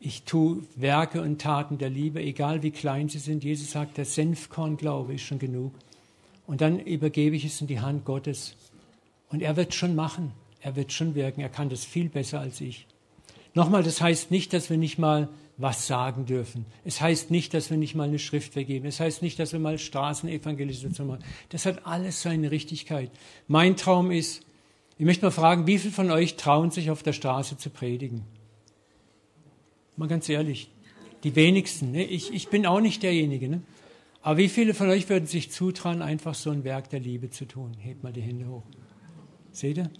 [0.00, 3.44] ich tue Werke und Taten der Liebe, egal wie klein sie sind.
[3.44, 5.74] Jesus sagt, der Senfkorn-Glaube ist schon genug.
[6.46, 8.56] Und dann übergebe ich es in die Hand Gottes.
[9.28, 12.62] Und er wird schon machen, er wird schon wirken, er kann das viel besser als
[12.62, 12.86] ich.
[13.52, 16.64] Nochmal, das heißt nicht, dass wir nicht mal was sagen dürfen.
[16.86, 18.86] Es heißt nicht, dass wir nicht mal eine Schrift vergeben.
[18.86, 21.24] Es heißt nicht, dass wir mal Straßenevangelisation machen.
[21.50, 23.10] Das hat alles seine Richtigkeit.
[23.46, 24.47] Mein Traum ist,
[24.98, 28.24] ich möchte mal fragen, wie viele von euch trauen sich auf der Straße zu predigen?
[29.96, 30.70] Mal ganz ehrlich,
[31.22, 31.92] die wenigsten.
[31.92, 32.04] Ne?
[32.04, 33.48] Ich, ich bin auch nicht derjenige.
[33.48, 33.62] Ne?
[34.22, 37.46] Aber wie viele von euch würden sich zutrauen, einfach so ein Werk der Liebe zu
[37.46, 37.76] tun?
[37.78, 38.64] Hebt mal die Hände hoch.
[39.52, 39.90] Seht ihr?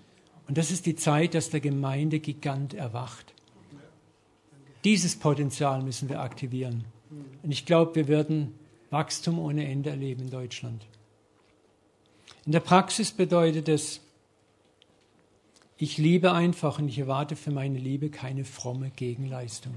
[0.48, 3.34] Und das ist die Zeit, dass der Gemeindegigant erwacht.
[4.84, 6.84] Dieses Potenzial müssen wir aktivieren.
[7.42, 8.54] Und ich glaube, wir werden
[8.90, 10.86] Wachstum ohne Ende erleben in Deutschland.
[12.46, 14.00] In der Praxis bedeutet es,
[15.78, 19.74] ich liebe einfach und ich erwarte für meine Liebe keine fromme Gegenleistung.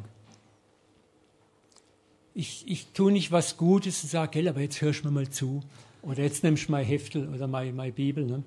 [2.34, 5.30] Ich, ich tue nicht was Gutes und sage, hey, aber jetzt hörst du mir mal
[5.30, 5.62] zu.
[6.02, 8.26] Oder jetzt nimmst du mal Heftel oder meine, meine Bibel.
[8.26, 8.44] Ne?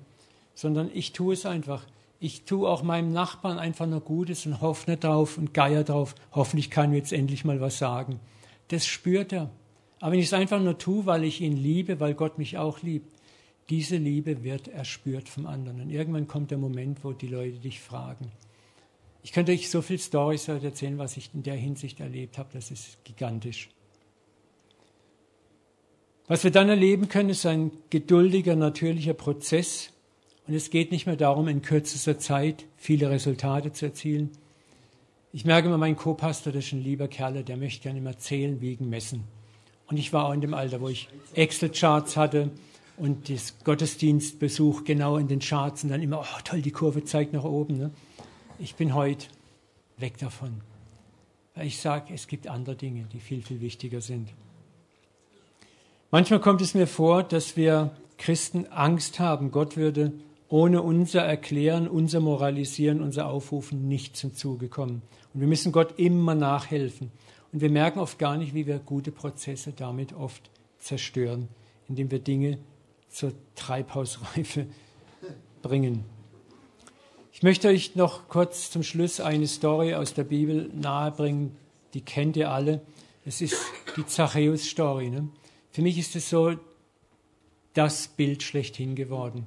[0.53, 1.85] Sondern ich tue es einfach.
[2.19, 6.15] Ich tue auch meinem Nachbarn einfach nur Gutes und hoffe nicht drauf und geier drauf.
[6.33, 8.19] Hoffentlich kann ich jetzt endlich mal was sagen.
[8.67, 9.49] Das spürt er.
[10.01, 12.81] Aber wenn ich es einfach nur tue, weil ich ihn liebe, weil Gott mich auch
[12.81, 13.14] liebt,
[13.69, 15.81] diese Liebe wird erspürt vom anderen.
[15.81, 18.31] Und irgendwann kommt der Moment, wo die Leute dich fragen.
[19.23, 22.49] Ich könnte euch so viele Storys erzählen, was ich in der Hinsicht erlebt habe.
[22.53, 23.69] Das ist gigantisch.
[26.27, 29.91] Was wir dann erleben können, ist ein geduldiger, natürlicher Prozess,
[30.47, 34.29] und es geht nicht mehr darum, in kürzester Zeit viele Resultate zu erzielen.
[35.33, 38.61] Ich merke immer, mein Co-Pastor, das ist ein lieber Kerl, der möchte gerne immer zählen,
[38.61, 39.23] wiegen, messen.
[39.87, 42.51] Und ich war auch in dem Alter, wo ich Excel-Charts hatte
[42.97, 47.33] und das Gottesdienstbesuch genau in den Charts und dann immer, oh toll, die Kurve zeigt
[47.33, 47.77] nach oben.
[47.77, 47.91] Ne?
[48.59, 49.27] Ich bin heute
[49.97, 50.61] weg davon.
[51.55, 54.29] Weil ich sage, es gibt andere Dinge, die viel, viel wichtiger sind.
[56.11, 60.13] Manchmal kommt es mir vor, dass wir Christen Angst haben, Gott würde
[60.47, 65.01] ohne unser Erklären, unser Moralisieren, unser Aufrufen nicht zum Zuge kommen.
[65.33, 67.11] Und wir müssen Gott immer nachhelfen.
[67.51, 71.47] Und wir merken oft gar nicht, wie wir gute Prozesse damit oft zerstören,
[71.89, 72.59] indem wir Dinge
[73.15, 74.67] zur Treibhausreife
[75.61, 76.03] bringen.
[77.31, 81.55] Ich möchte euch noch kurz zum Schluss eine Story aus der Bibel nahebringen,
[81.93, 82.81] die kennt ihr alle.
[83.25, 83.55] Es ist
[83.95, 85.09] die Zachäus-Story.
[85.09, 85.29] Ne?
[85.71, 86.55] Für mich ist es so
[87.73, 89.45] das Bild schlechthin geworden.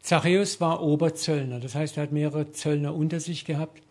[0.00, 3.82] Zachäus war Oberzöllner, das heißt, er hat mehrere Zöllner unter sich gehabt.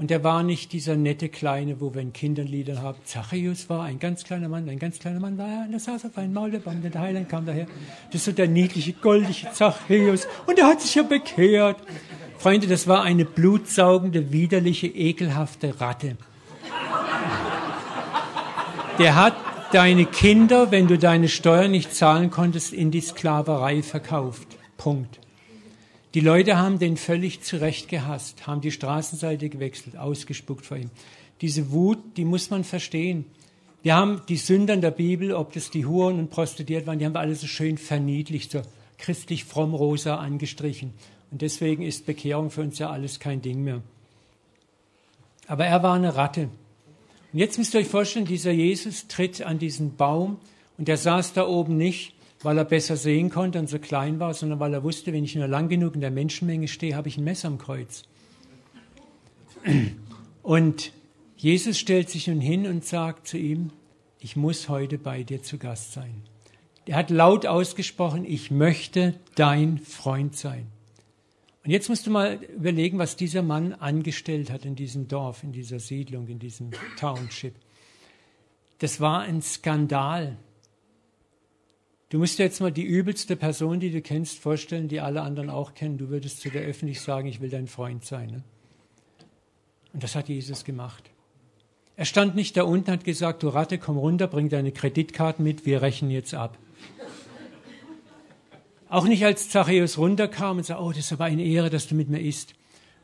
[0.00, 2.96] Und er war nicht dieser nette Kleine, wo wir in Kinderliedern haben.
[3.04, 6.06] Zachäus war ein ganz kleiner Mann, ein ganz kleiner Mann war er, und er saß
[6.06, 7.66] auf einem Maulbeerbaum, der Heiland kam daher.
[8.06, 10.26] Das ist so der niedliche, goldige Zachäus.
[10.46, 11.76] Und er hat sich ja bekehrt.
[12.38, 16.16] Freunde, das war eine blutsaugende, widerliche, ekelhafte Ratte.
[18.98, 19.34] Der hat
[19.72, 24.48] deine Kinder, wenn du deine Steuern nicht zahlen konntest, in die Sklaverei verkauft.
[24.78, 25.20] Punkt.
[26.14, 30.90] Die Leute haben den völlig zurecht gehasst, haben die Straßenseite gewechselt, ausgespuckt vor ihm.
[31.40, 33.24] Diese Wut, die muss man verstehen.
[33.82, 37.06] Wir haben die Sünder in der Bibel, ob das die Huren und Prostituiert waren, die
[37.06, 38.62] haben wir alle so schön verniedlicht, so
[38.98, 40.92] christlich fromm rosa angestrichen.
[41.30, 43.80] Und deswegen ist Bekehrung für uns ja alles kein Ding mehr.
[45.46, 46.50] Aber er war eine Ratte.
[47.32, 50.38] Und jetzt müsst ihr euch vorstellen, dieser Jesus tritt an diesen Baum
[50.76, 54.32] und er saß da oben nicht, weil er besser sehen konnte und so klein war,
[54.34, 57.18] sondern weil er wusste, wenn ich nur lang genug in der Menschenmenge stehe, habe ich
[57.18, 58.04] ein Messer am Kreuz.
[60.42, 60.92] Und
[61.36, 63.70] Jesus stellt sich nun hin und sagt zu ihm,
[64.18, 66.22] ich muss heute bei dir zu Gast sein.
[66.86, 70.66] Er hat laut ausgesprochen, ich möchte dein Freund sein.
[71.64, 75.52] Und jetzt musst du mal überlegen, was dieser Mann angestellt hat in diesem Dorf, in
[75.52, 77.54] dieser Siedlung, in diesem Township.
[78.78, 80.36] das war ein Skandal.
[82.10, 85.48] Du musst dir jetzt mal die übelste Person, die du kennst, vorstellen, die alle anderen
[85.48, 85.96] auch kennen.
[85.96, 88.30] Du würdest zu der öffentlich sagen, ich will dein Freund sein.
[88.30, 88.42] Ne?
[89.92, 91.08] Und das hat Jesus gemacht.
[91.94, 95.66] Er stand nicht da unten, hat gesagt, du Ratte, komm runter, bring deine Kreditkarten mit,
[95.66, 96.58] wir rechnen jetzt ab.
[98.88, 101.94] Auch nicht als Zachäus runterkam und sagte, oh, das ist aber eine Ehre, dass du
[101.94, 102.54] mit mir isst.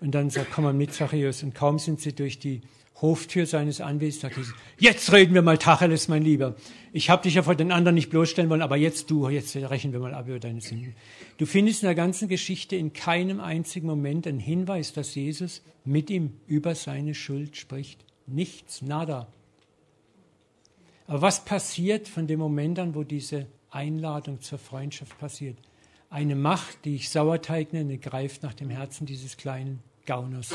[0.00, 1.44] Und dann sagt, komm mal mit, Zachäus.
[1.44, 2.60] Und kaum sind sie durch die
[3.02, 6.54] Hoftür seines Anwesens, sagt Jesus, jetzt reden wir mal Tacheles, mein Lieber.
[6.94, 9.92] Ich habe dich ja vor den anderen nicht bloßstellen wollen, aber jetzt du, jetzt rechnen
[9.92, 10.94] wir mal ab über deine Sünden.
[11.36, 16.08] Du findest in der ganzen Geschichte in keinem einzigen Moment einen Hinweis, dass Jesus mit
[16.08, 18.02] ihm über seine Schuld spricht.
[18.26, 19.26] Nichts, nada.
[21.06, 25.58] Aber was passiert von dem Moment an, wo diese Einladung zur Freundschaft passiert?
[26.08, 30.54] Eine Macht, die ich Sauerteig nenne, greift nach dem Herzen dieses kleinen Gauners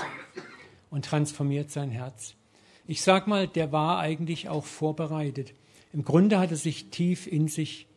[0.91, 2.35] und transformiert sein Herz.
[2.85, 5.53] Ich sag mal, der war eigentlich auch vorbereitet.
[5.93, 7.87] Im Grunde hat er sich tief in sich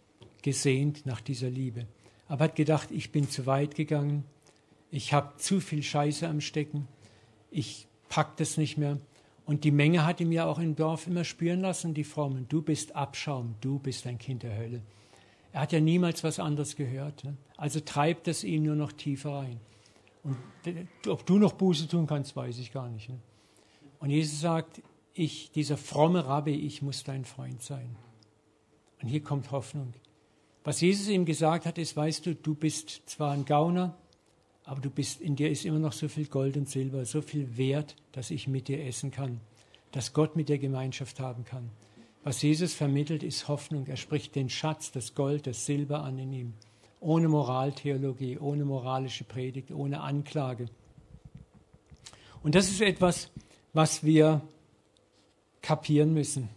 [0.42, 1.87] gesehnt nach dieser Liebe,
[2.28, 4.24] aber hat gedacht, ich bin zu weit gegangen,
[4.90, 6.88] ich habe zu viel Scheiße am Stecken,
[7.50, 8.98] ich pack das nicht mehr.
[9.46, 12.62] Und die Menge hat ihm ja auch im Dorf immer spüren lassen, die Formen, du
[12.62, 14.83] bist Abschaum, du bist ein Kind der Hölle.
[15.52, 17.24] Er hat ja niemals was anderes gehört.
[17.24, 17.37] Ne?
[17.57, 19.61] Also treibt es ihn nur noch tiefer rein.
[20.24, 20.37] Und
[21.06, 23.08] ob du noch Buße tun kannst, weiß ich gar nicht.
[23.08, 23.18] Ne?
[24.00, 24.82] Und Jesus sagt,
[25.12, 27.96] ich, dieser fromme Rabbi, ich muss dein Freund sein.
[29.00, 29.92] Und hier kommt Hoffnung.
[30.64, 33.96] Was Jesus ihm gesagt hat, ist, weißt du, du bist zwar ein Gauner,
[34.64, 37.58] aber du bist, in dir ist immer noch so viel Gold und Silber, so viel
[37.58, 39.40] Wert, dass ich mit dir essen kann,
[39.92, 41.70] dass Gott mit dir Gemeinschaft haben kann.
[42.22, 43.87] Was Jesus vermittelt, ist Hoffnung.
[43.87, 46.54] Er spricht den Schatz, das Gold, das Silber an in ihm.
[47.05, 50.71] Ohne Moraltheologie, ohne moralische Predigt, ohne Anklage.
[52.43, 53.31] Und das ist etwas,
[53.75, 54.40] was wir
[55.61, 56.49] kapieren müssen.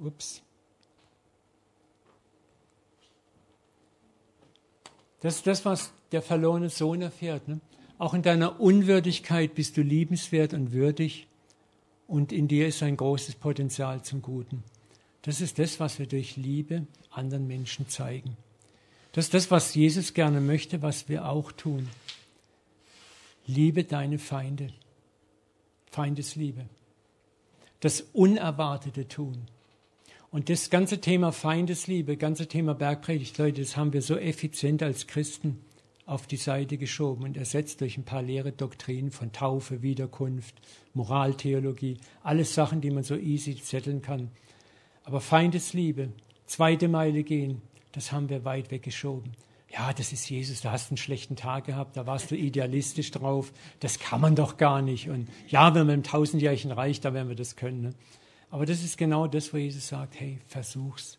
[0.00, 0.42] Ups.
[5.20, 7.46] Das ist das, was der verlorene Sohn erfährt.
[7.46, 7.60] Ne?
[7.98, 11.28] Auch in deiner Unwürdigkeit bist du liebenswert und würdig
[12.08, 14.64] und in dir ist ein großes Potenzial zum Guten.
[15.24, 18.36] Das ist das, was wir durch Liebe anderen Menschen zeigen.
[19.12, 21.88] Das ist das, was Jesus gerne möchte, was wir auch tun.
[23.46, 24.68] Liebe deine Feinde.
[25.90, 26.66] Feindesliebe.
[27.80, 29.46] Das Unerwartete tun.
[30.30, 35.06] Und das ganze Thema Feindesliebe, ganze Thema Bergpredigt, Leute, das haben wir so effizient als
[35.06, 35.60] Christen
[36.04, 40.54] auf die Seite geschoben und ersetzt durch ein paar leere Doktrinen von Taufe, Wiederkunft,
[40.92, 44.30] Moraltheologie, alles Sachen, die man so easy zetteln kann.
[45.04, 46.10] Aber Feindesliebe,
[46.46, 47.62] zweite Meile gehen,
[47.92, 49.32] das haben wir weit weggeschoben.
[49.72, 53.10] Ja, das ist Jesus, da hast du einen schlechten Tag gehabt, da warst du idealistisch
[53.10, 55.10] drauf, das kann man doch gar nicht.
[55.10, 57.82] Und ja, wenn wir im tausendjährigen Reich, da werden wir das können.
[57.82, 57.94] Ne?
[58.50, 61.18] Aber das ist genau das, wo Jesus sagt, hey, versuch's.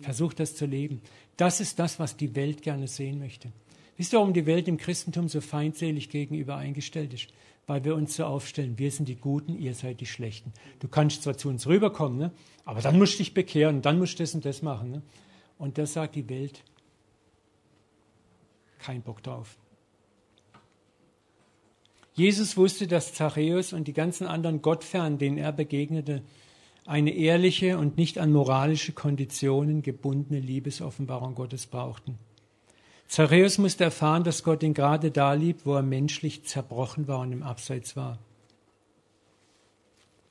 [0.00, 1.00] Versuch das zu leben.
[1.36, 3.52] Das ist das, was die Welt gerne sehen möchte.
[3.96, 7.28] Wisst ihr, warum die Welt im Christentum so feindselig gegenüber eingestellt ist?
[7.66, 10.52] Weil wir uns so aufstellen, wir sind die Guten, ihr seid die Schlechten.
[10.80, 12.30] Du kannst zwar zu uns rüberkommen, ne?
[12.64, 14.90] aber dann musst du dich bekehren, dann musst du das und das machen.
[14.90, 15.02] Ne?
[15.58, 16.62] Und das sagt die Welt,
[18.78, 19.56] kein Bock drauf.
[22.12, 26.22] Jesus wusste, dass Zachäus und die ganzen anderen Gottfern, denen er begegnete,
[26.86, 32.18] eine ehrliche und nicht an moralische Konditionen gebundene Liebesoffenbarung Gottes brauchten.
[33.14, 37.30] Zachäus musste erfahren, dass Gott ihn gerade da liebt, wo er menschlich zerbrochen war und
[37.30, 38.18] im Abseits war.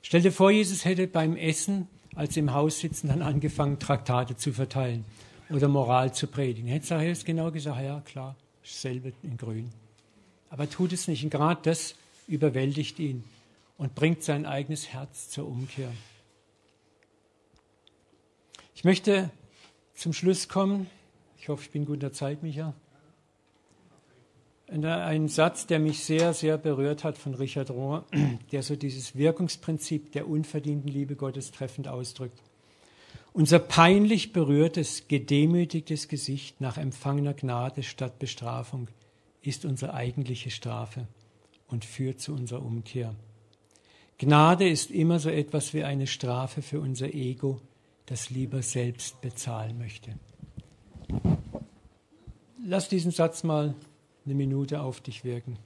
[0.02, 4.36] Stell dir vor, Jesus hätte beim Essen, als sie im Haus sitzen, dann angefangen, Traktate
[4.36, 5.06] zu verteilen
[5.48, 6.68] oder Moral zu predigen.
[6.68, 9.70] Hätte Zachäus genau gesagt, ja klar, selbe in grün.
[10.50, 11.24] Aber tut es nicht.
[11.24, 11.94] Und gerade das
[12.28, 13.24] überwältigt ihn
[13.78, 15.90] und bringt sein eigenes Herz zur Umkehr.
[18.74, 19.30] Ich möchte
[19.94, 20.90] zum Schluss kommen.
[21.44, 22.72] Ich hoffe, ich bin gut in der Zeit, Micha.
[24.66, 28.06] Ein Satz, der mich sehr, sehr berührt hat von Richard Rohr,
[28.52, 32.40] der so dieses Wirkungsprinzip der unverdienten Liebe Gottes treffend ausdrückt.
[33.34, 38.88] Unser peinlich berührtes, gedemütigtes Gesicht nach empfangener Gnade statt Bestrafung
[39.42, 41.08] ist unsere eigentliche Strafe
[41.68, 43.14] und führt zu unserer Umkehr.
[44.16, 47.60] Gnade ist immer so etwas wie eine Strafe für unser Ego,
[48.06, 50.14] das lieber selbst bezahlen möchte.
[52.66, 53.74] Lass diesen Satz mal
[54.24, 55.58] eine Minute auf dich wirken.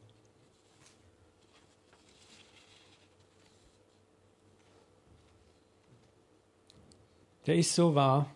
[7.47, 8.29] Der ist so wahr.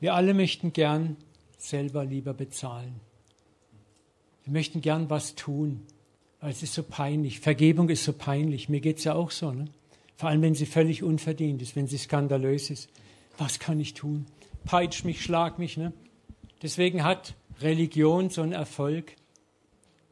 [0.00, 1.18] Wir alle möchten gern
[1.58, 3.00] selber lieber bezahlen.
[4.44, 5.86] Wir möchten gern was tun,
[6.40, 7.40] Weil es ist so peinlich.
[7.40, 8.70] Vergebung ist so peinlich.
[8.70, 9.50] Mir geht es ja auch so.
[9.52, 9.66] Ne?
[10.16, 12.88] Vor allem, wenn sie völlig unverdient ist, wenn sie skandalös ist.
[13.36, 14.24] Was kann ich tun?
[14.64, 15.76] Peitsch mich, schlag mich.
[15.76, 15.92] Ne?
[16.64, 19.16] Deswegen hat Religion so einen Erfolg.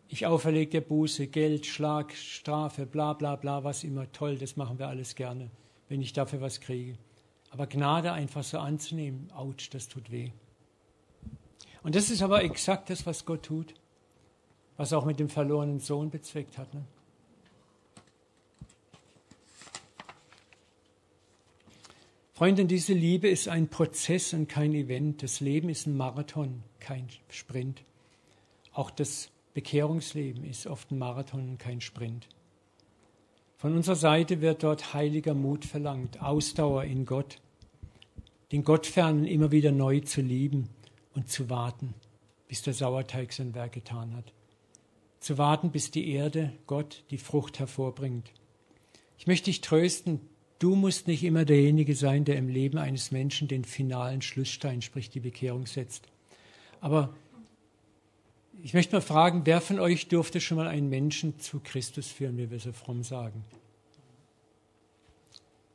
[0.07, 4.13] Ich auferlege dir Buße, Geld, Schlag, Strafe, bla bla bla, was immer.
[4.13, 5.51] Toll, das machen wir alles gerne,
[5.89, 6.99] wenn ich dafür was kriege.
[7.49, 10.31] Aber Gnade einfach so anzunehmen, ouch, das tut weh.
[11.83, 13.73] Und das ist aber exakt das, was Gott tut,
[14.77, 16.75] was auch mit dem verlorenen Sohn bezweckt hat.
[16.75, 16.85] Ne?
[22.35, 25.23] Freunde, diese Liebe ist ein Prozess und kein Event.
[25.23, 27.83] Das Leben ist ein Marathon, kein Sprint.
[28.73, 32.27] Auch das Bekehrungsleben ist oft ein Marathon und kein Sprint.
[33.59, 37.37] Von unserer Seite wird dort heiliger Mut verlangt, Ausdauer in Gott,
[38.51, 40.71] den Gottfernen immer wieder neu zu lieben
[41.15, 41.95] und zu warten,
[42.49, 44.33] bis der Sauerteig sein Werk getan hat.
[45.21, 48.33] Zu warten, bis die Erde, Gott, die Frucht hervorbringt.
[49.19, 50.21] Ich möchte dich trösten,
[50.63, 55.11] Du musst nicht immer derjenige sein, der im Leben eines Menschen den finalen Schlussstein, sprich
[55.11, 56.07] die Bekehrung setzt.
[56.81, 57.13] Aber
[58.63, 62.39] ich möchte mal fragen, wer von euch durfte schon mal einen Menschen zu Christus führen,
[62.39, 63.45] wie wir so fromm sagen?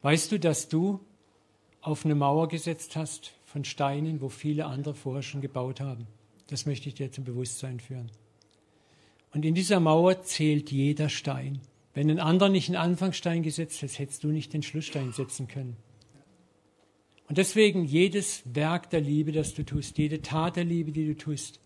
[0.03, 1.01] Weißt du, dass du
[1.81, 6.07] auf eine Mauer gesetzt hast von Steinen, wo viele andere vorher schon gebaut haben?
[6.47, 8.09] Das möchte ich dir zum Bewusstsein führen.
[9.33, 11.59] Und in dieser Mauer zählt jeder Stein.
[11.97, 15.77] Wenn ein anderer nicht einen Anfangsstein gesetzt hätte, hättest du nicht den Schlussstein setzen können.
[17.27, 21.17] Und deswegen jedes Werk der Liebe, das du tust, jede Tat der Liebe, die du
[21.17, 21.59] tust,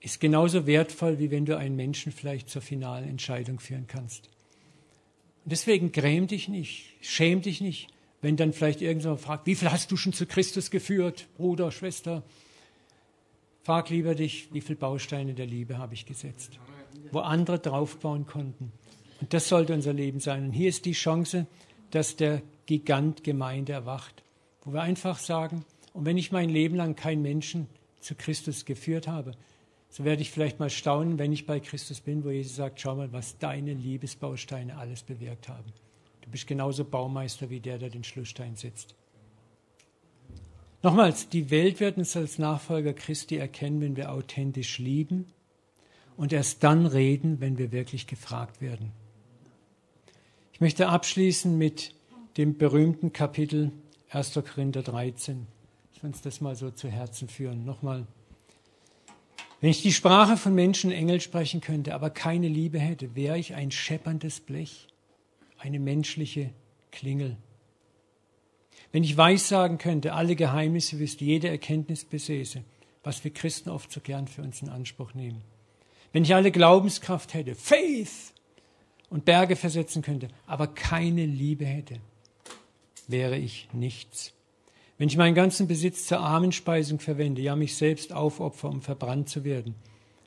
[0.00, 4.28] ist genauso wertvoll, wie wenn du einen Menschen vielleicht zur finalen Entscheidung führen kannst.
[5.46, 7.88] Und deswegen gräm dich nicht, schäm dich nicht,
[8.20, 12.22] wenn dann vielleicht irgendjemand fragt, wie viel hast du schon zu Christus geführt, Bruder, Schwester?
[13.62, 16.58] Frag lieber dich, wie viele Bausteine der Liebe habe ich gesetzt,
[17.12, 18.72] wo andere draufbauen konnten.
[19.20, 20.44] Und das sollte unser Leben sein.
[20.44, 21.46] Und hier ist die Chance,
[21.90, 24.22] dass der Gigant Gemeinde erwacht,
[24.62, 27.66] wo wir einfach sagen, und wenn ich mein Leben lang keinen Menschen
[28.00, 29.32] zu Christus geführt habe,
[29.90, 32.94] so werde ich vielleicht mal staunen, wenn ich bei Christus bin, wo Jesus sagt, schau
[32.94, 35.72] mal, was deine Liebesbausteine alles bewirkt haben.
[36.20, 38.94] Du bist genauso Baumeister wie der, der den Schlussstein setzt.
[40.82, 45.26] Nochmals, die Welt wird uns als Nachfolger Christi erkennen, wenn wir authentisch lieben
[46.16, 48.92] und erst dann reden, wenn wir wirklich gefragt werden.
[50.58, 51.94] Ich möchte abschließen mit
[52.36, 53.70] dem berühmten Kapitel
[54.10, 54.40] 1.
[54.44, 55.46] Korinther 13.
[55.94, 57.64] Ich will uns das mal so zu Herzen führen.
[57.64, 58.08] Nochmal.
[59.60, 63.54] Wenn ich die Sprache von Menschen Engel sprechen könnte, aber keine Liebe hätte, wäre ich
[63.54, 64.88] ein schepperndes Blech,
[65.58, 66.50] eine menschliche
[66.90, 67.36] Klingel.
[68.90, 72.64] Wenn ich weissagen könnte, alle Geheimnisse wüsste, jede Erkenntnis besäße,
[73.04, 75.40] was wir Christen oft so gern für uns in Anspruch nehmen.
[76.12, 78.34] Wenn ich alle Glaubenskraft hätte, Faith,
[79.10, 82.00] und Berge versetzen könnte, aber keine Liebe hätte,
[83.06, 84.32] wäre ich nichts.
[84.98, 89.44] Wenn ich meinen ganzen Besitz zur Armenspeisung verwende, ja mich selbst aufopfer, um verbrannt zu
[89.44, 89.74] werden,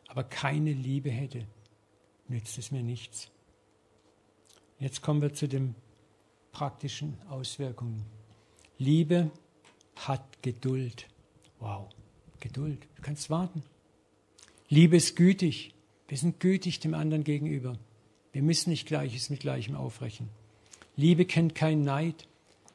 [0.08, 1.46] aber keine Liebe hätte,
[2.28, 3.30] nützt es mir nichts.
[4.80, 5.76] Jetzt kommen wir zu den
[6.52, 8.04] praktischen Auswirkungen.
[8.78, 9.30] Liebe
[9.96, 11.08] hat Geduld.
[11.60, 11.90] Wow,
[12.40, 12.88] Geduld.
[12.96, 13.62] Du kannst warten.
[14.70, 15.76] Liebe ist gütig.
[16.08, 17.78] Wir sind gütig dem anderen gegenüber.
[18.32, 20.30] Wir müssen nicht Gleiches mit Gleichem aufrechnen.
[20.96, 22.28] Liebe kennt keinen Neid.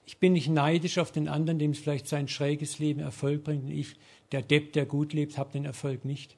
[0.04, 3.64] Ich bin nicht neidisch auf den anderen, dem es vielleicht sein schräges Leben Erfolg bringt.
[3.64, 3.96] Und ich,
[4.32, 6.36] der Depp, der gut lebt, habe den Erfolg nicht.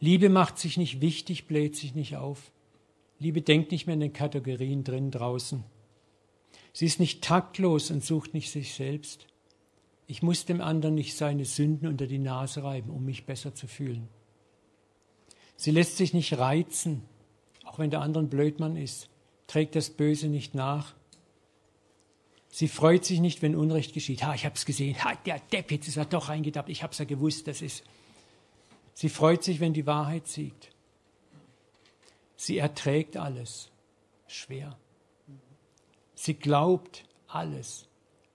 [0.00, 2.50] Liebe macht sich nicht wichtig, bläht sich nicht auf.
[3.18, 5.62] Liebe denkt nicht mehr in den Kategorien drin, draußen.
[6.72, 9.26] Sie ist nicht taktlos und sucht nicht sich selbst.
[10.06, 13.66] Ich muss dem anderen nicht seine Sünden unter die Nase reiben, um mich besser zu
[13.66, 14.08] fühlen.
[15.60, 17.02] Sie lässt sich nicht reizen,
[17.66, 19.10] auch wenn der andere ein Blödmann ist,
[19.46, 20.94] trägt das Böse nicht nach.
[22.48, 24.24] Sie freut sich nicht, wenn Unrecht geschieht.
[24.24, 24.96] Ha, ich habe es gesehen.
[25.04, 26.70] Ha, der Depp, jetzt ist er doch reingedappt.
[26.70, 27.84] Ich habe es ja gewusst, das ist.
[28.94, 30.70] Sie freut sich, wenn die Wahrheit siegt.
[32.36, 33.70] Sie erträgt alles.
[34.28, 34.78] Schwer.
[36.14, 37.86] Sie glaubt alles.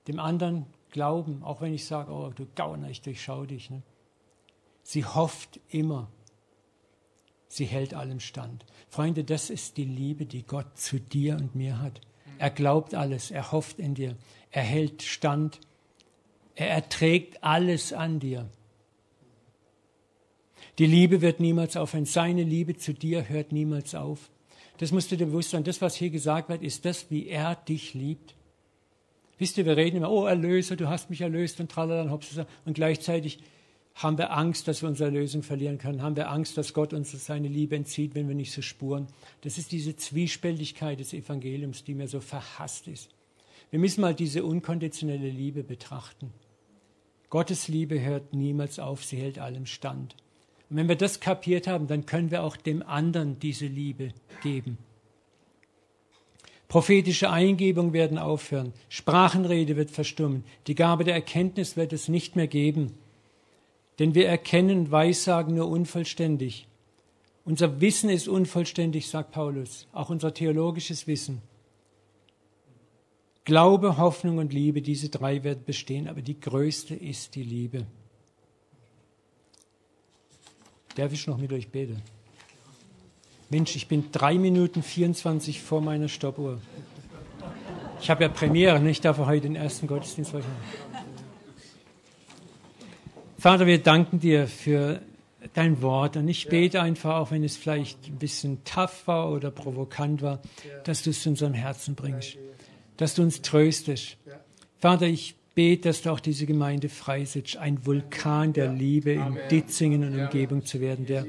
[0.07, 3.71] Dem anderen glauben, auch wenn ich sage, oh, du Gauner, ich durchschaue dich.
[3.71, 3.82] Ne?
[4.84, 6.07] Sie hofft immer.
[7.56, 8.66] Sie hält allem stand.
[8.89, 12.01] Freunde, das ist die Liebe, die Gott zu dir und mir hat.
[12.38, 14.18] Er glaubt alles, er hofft in dir,
[14.51, 15.62] er hält stand,
[16.56, 18.49] er erträgt alles an dir.
[20.80, 22.03] Die Liebe wird niemals aufhören.
[22.03, 24.30] Seine Liebe zu dir hört niemals auf.
[24.78, 25.64] Das musst du dir bewusst sein.
[25.64, 28.36] Das, was hier gesagt wird, ist das, wie er dich liebt.
[29.38, 32.74] Wisst ihr, wir reden immer, oh Erlöser, du hast mich erlöst und tralala und und
[32.74, 33.39] gleichzeitig
[33.96, 36.02] Haben wir Angst, dass wir unsere Lösung verlieren können?
[36.02, 39.08] Haben wir Angst, dass Gott uns seine Liebe entzieht, wenn wir nicht so spuren?
[39.41, 43.10] Das ist diese Zwiespältigkeit des Evangeliums, die mir so verhasst ist.
[43.72, 46.32] Wir müssen mal diese unkonditionelle Liebe betrachten.
[47.30, 50.16] Gottes Liebe hört niemals auf, sie hält allem stand.
[50.70, 54.78] Und wenn wir das kapiert haben, dann können wir auch dem anderen diese Liebe geben.
[56.68, 62.48] Prophetische Eingebung werden aufhören, Sprachenrede wird verstummen, die Gabe der Erkenntnis wird es nicht mehr
[62.48, 62.98] geben.
[64.00, 66.68] Denn wir erkennen Weissagen nur unvollständig.
[67.46, 71.41] Unser Wissen ist unvollständig, sagt Paulus, auch unser theologisches Wissen.
[73.46, 77.86] Glaube, Hoffnung und Liebe, diese drei werden bestehen, aber die größte ist die Liebe.
[80.96, 82.02] Darf ich noch mit euch beten?
[83.52, 86.60] Mensch, ich bin drei Minuten 24 vor meiner Stoppuhr.
[88.02, 88.98] Ich habe ja Premiere, nicht?
[88.98, 90.46] Ich darf heute den ersten Gottesdienst machen.
[93.46, 95.02] Vater, wir danken dir für
[95.54, 99.52] dein Wort und ich bete einfach, auch wenn es vielleicht ein bisschen tough war oder
[99.52, 100.41] provokant war,
[100.84, 102.39] dass du es zu unserem Herzen bringst,
[102.98, 104.18] dass du uns tröstest.
[104.80, 110.04] Vater, ich bete, dass du auch diese Gemeinde freisetzt, ein Vulkan der Liebe in Ditzingen
[110.04, 111.28] und Umgebung zu werden, der,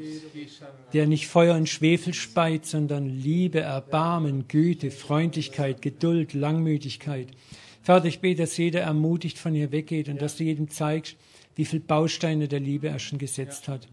[0.94, 7.28] der nicht Feuer und Schwefel speit, sondern Liebe, Erbarmen, Güte, Freundlichkeit, Geduld, Langmütigkeit.
[7.82, 11.16] Vater, ich bete, dass jeder ermutigt von hier weggeht und dass du jedem zeigst,
[11.56, 13.88] wie viele Bausteine der Liebe er schon gesetzt hat.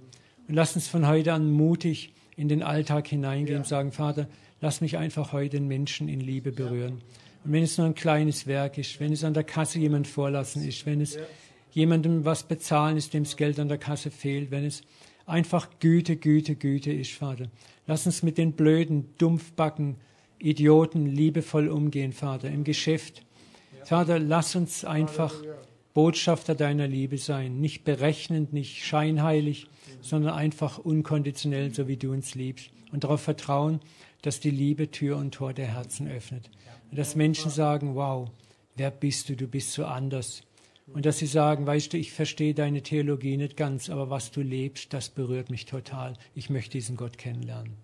[0.47, 4.27] Und lass uns von heute an mutig in den Alltag hineingehen und sagen, Vater,
[4.61, 7.01] lass mich einfach heute den Menschen in Liebe berühren.
[7.43, 10.63] Und wenn es nur ein kleines Werk ist, wenn es an der Kasse jemand vorlassen
[10.63, 11.17] ist, wenn es
[11.71, 14.81] jemandem was bezahlen ist, dem das Geld an der Kasse fehlt, wenn es
[15.25, 17.47] einfach Güte, Güte, Güte ist, Vater.
[17.87, 19.95] Lass uns mit den blöden, dumpfbacken
[20.39, 23.23] Idioten liebevoll umgehen, Vater, im Geschäft.
[23.85, 25.33] Vater, lass uns einfach
[25.93, 29.67] Botschafter deiner Liebe sein, nicht berechnend, nicht scheinheilig,
[30.01, 32.69] sondern einfach unkonditionell, so wie du uns liebst.
[32.91, 33.79] Und darauf vertrauen,
[34.21, 36.49] dass die Liebe Tür und Tor der Herzen öffnet.
[36.89, 38.29] Und dass Menschen sagen, wow,
[38.75, 39.35] wer bist du?
[39.35, 40.43] Du bist so anders.
[40.87, 44.41] Und dass sie sagen, weißt du, ich verstehe deine Theologie nicht ganz, aber was du
[44.41, 46.13] lebst, das berührt mich total.
[46.35, 47.77] Ich möchte diesen Gott kennenlernen.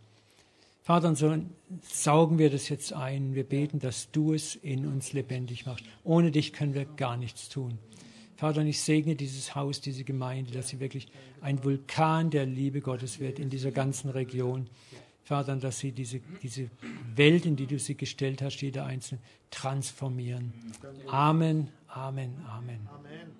[0.89, 1.37] Vater, und so
[1.83, 3.35] saugen wir das jetzt ein.
[3.35, 5.85] Wir beten, dass du es in uns lebendig machst.
[6.03, 7.77] Ohne dich können wir gar nichts tun.
[8.37, 11.07] Vater, und ich segne dieses Haus, diese Gemeinde, dass sie wirklich
[11.41, 14.67] ein Vulkan der Liebe Gottes wird in dieser ganzen Region.
[15.23, 16.71] Vater, dass sie diese, diese
[17.13, 19.21] Welt, in die du sie gestellt hast, jeder Einzelne,
[19.51, 20.53] transformieren.
[21.05, 22.89] Amen, Amen, Amen.
[22.91, 23.38] Amen.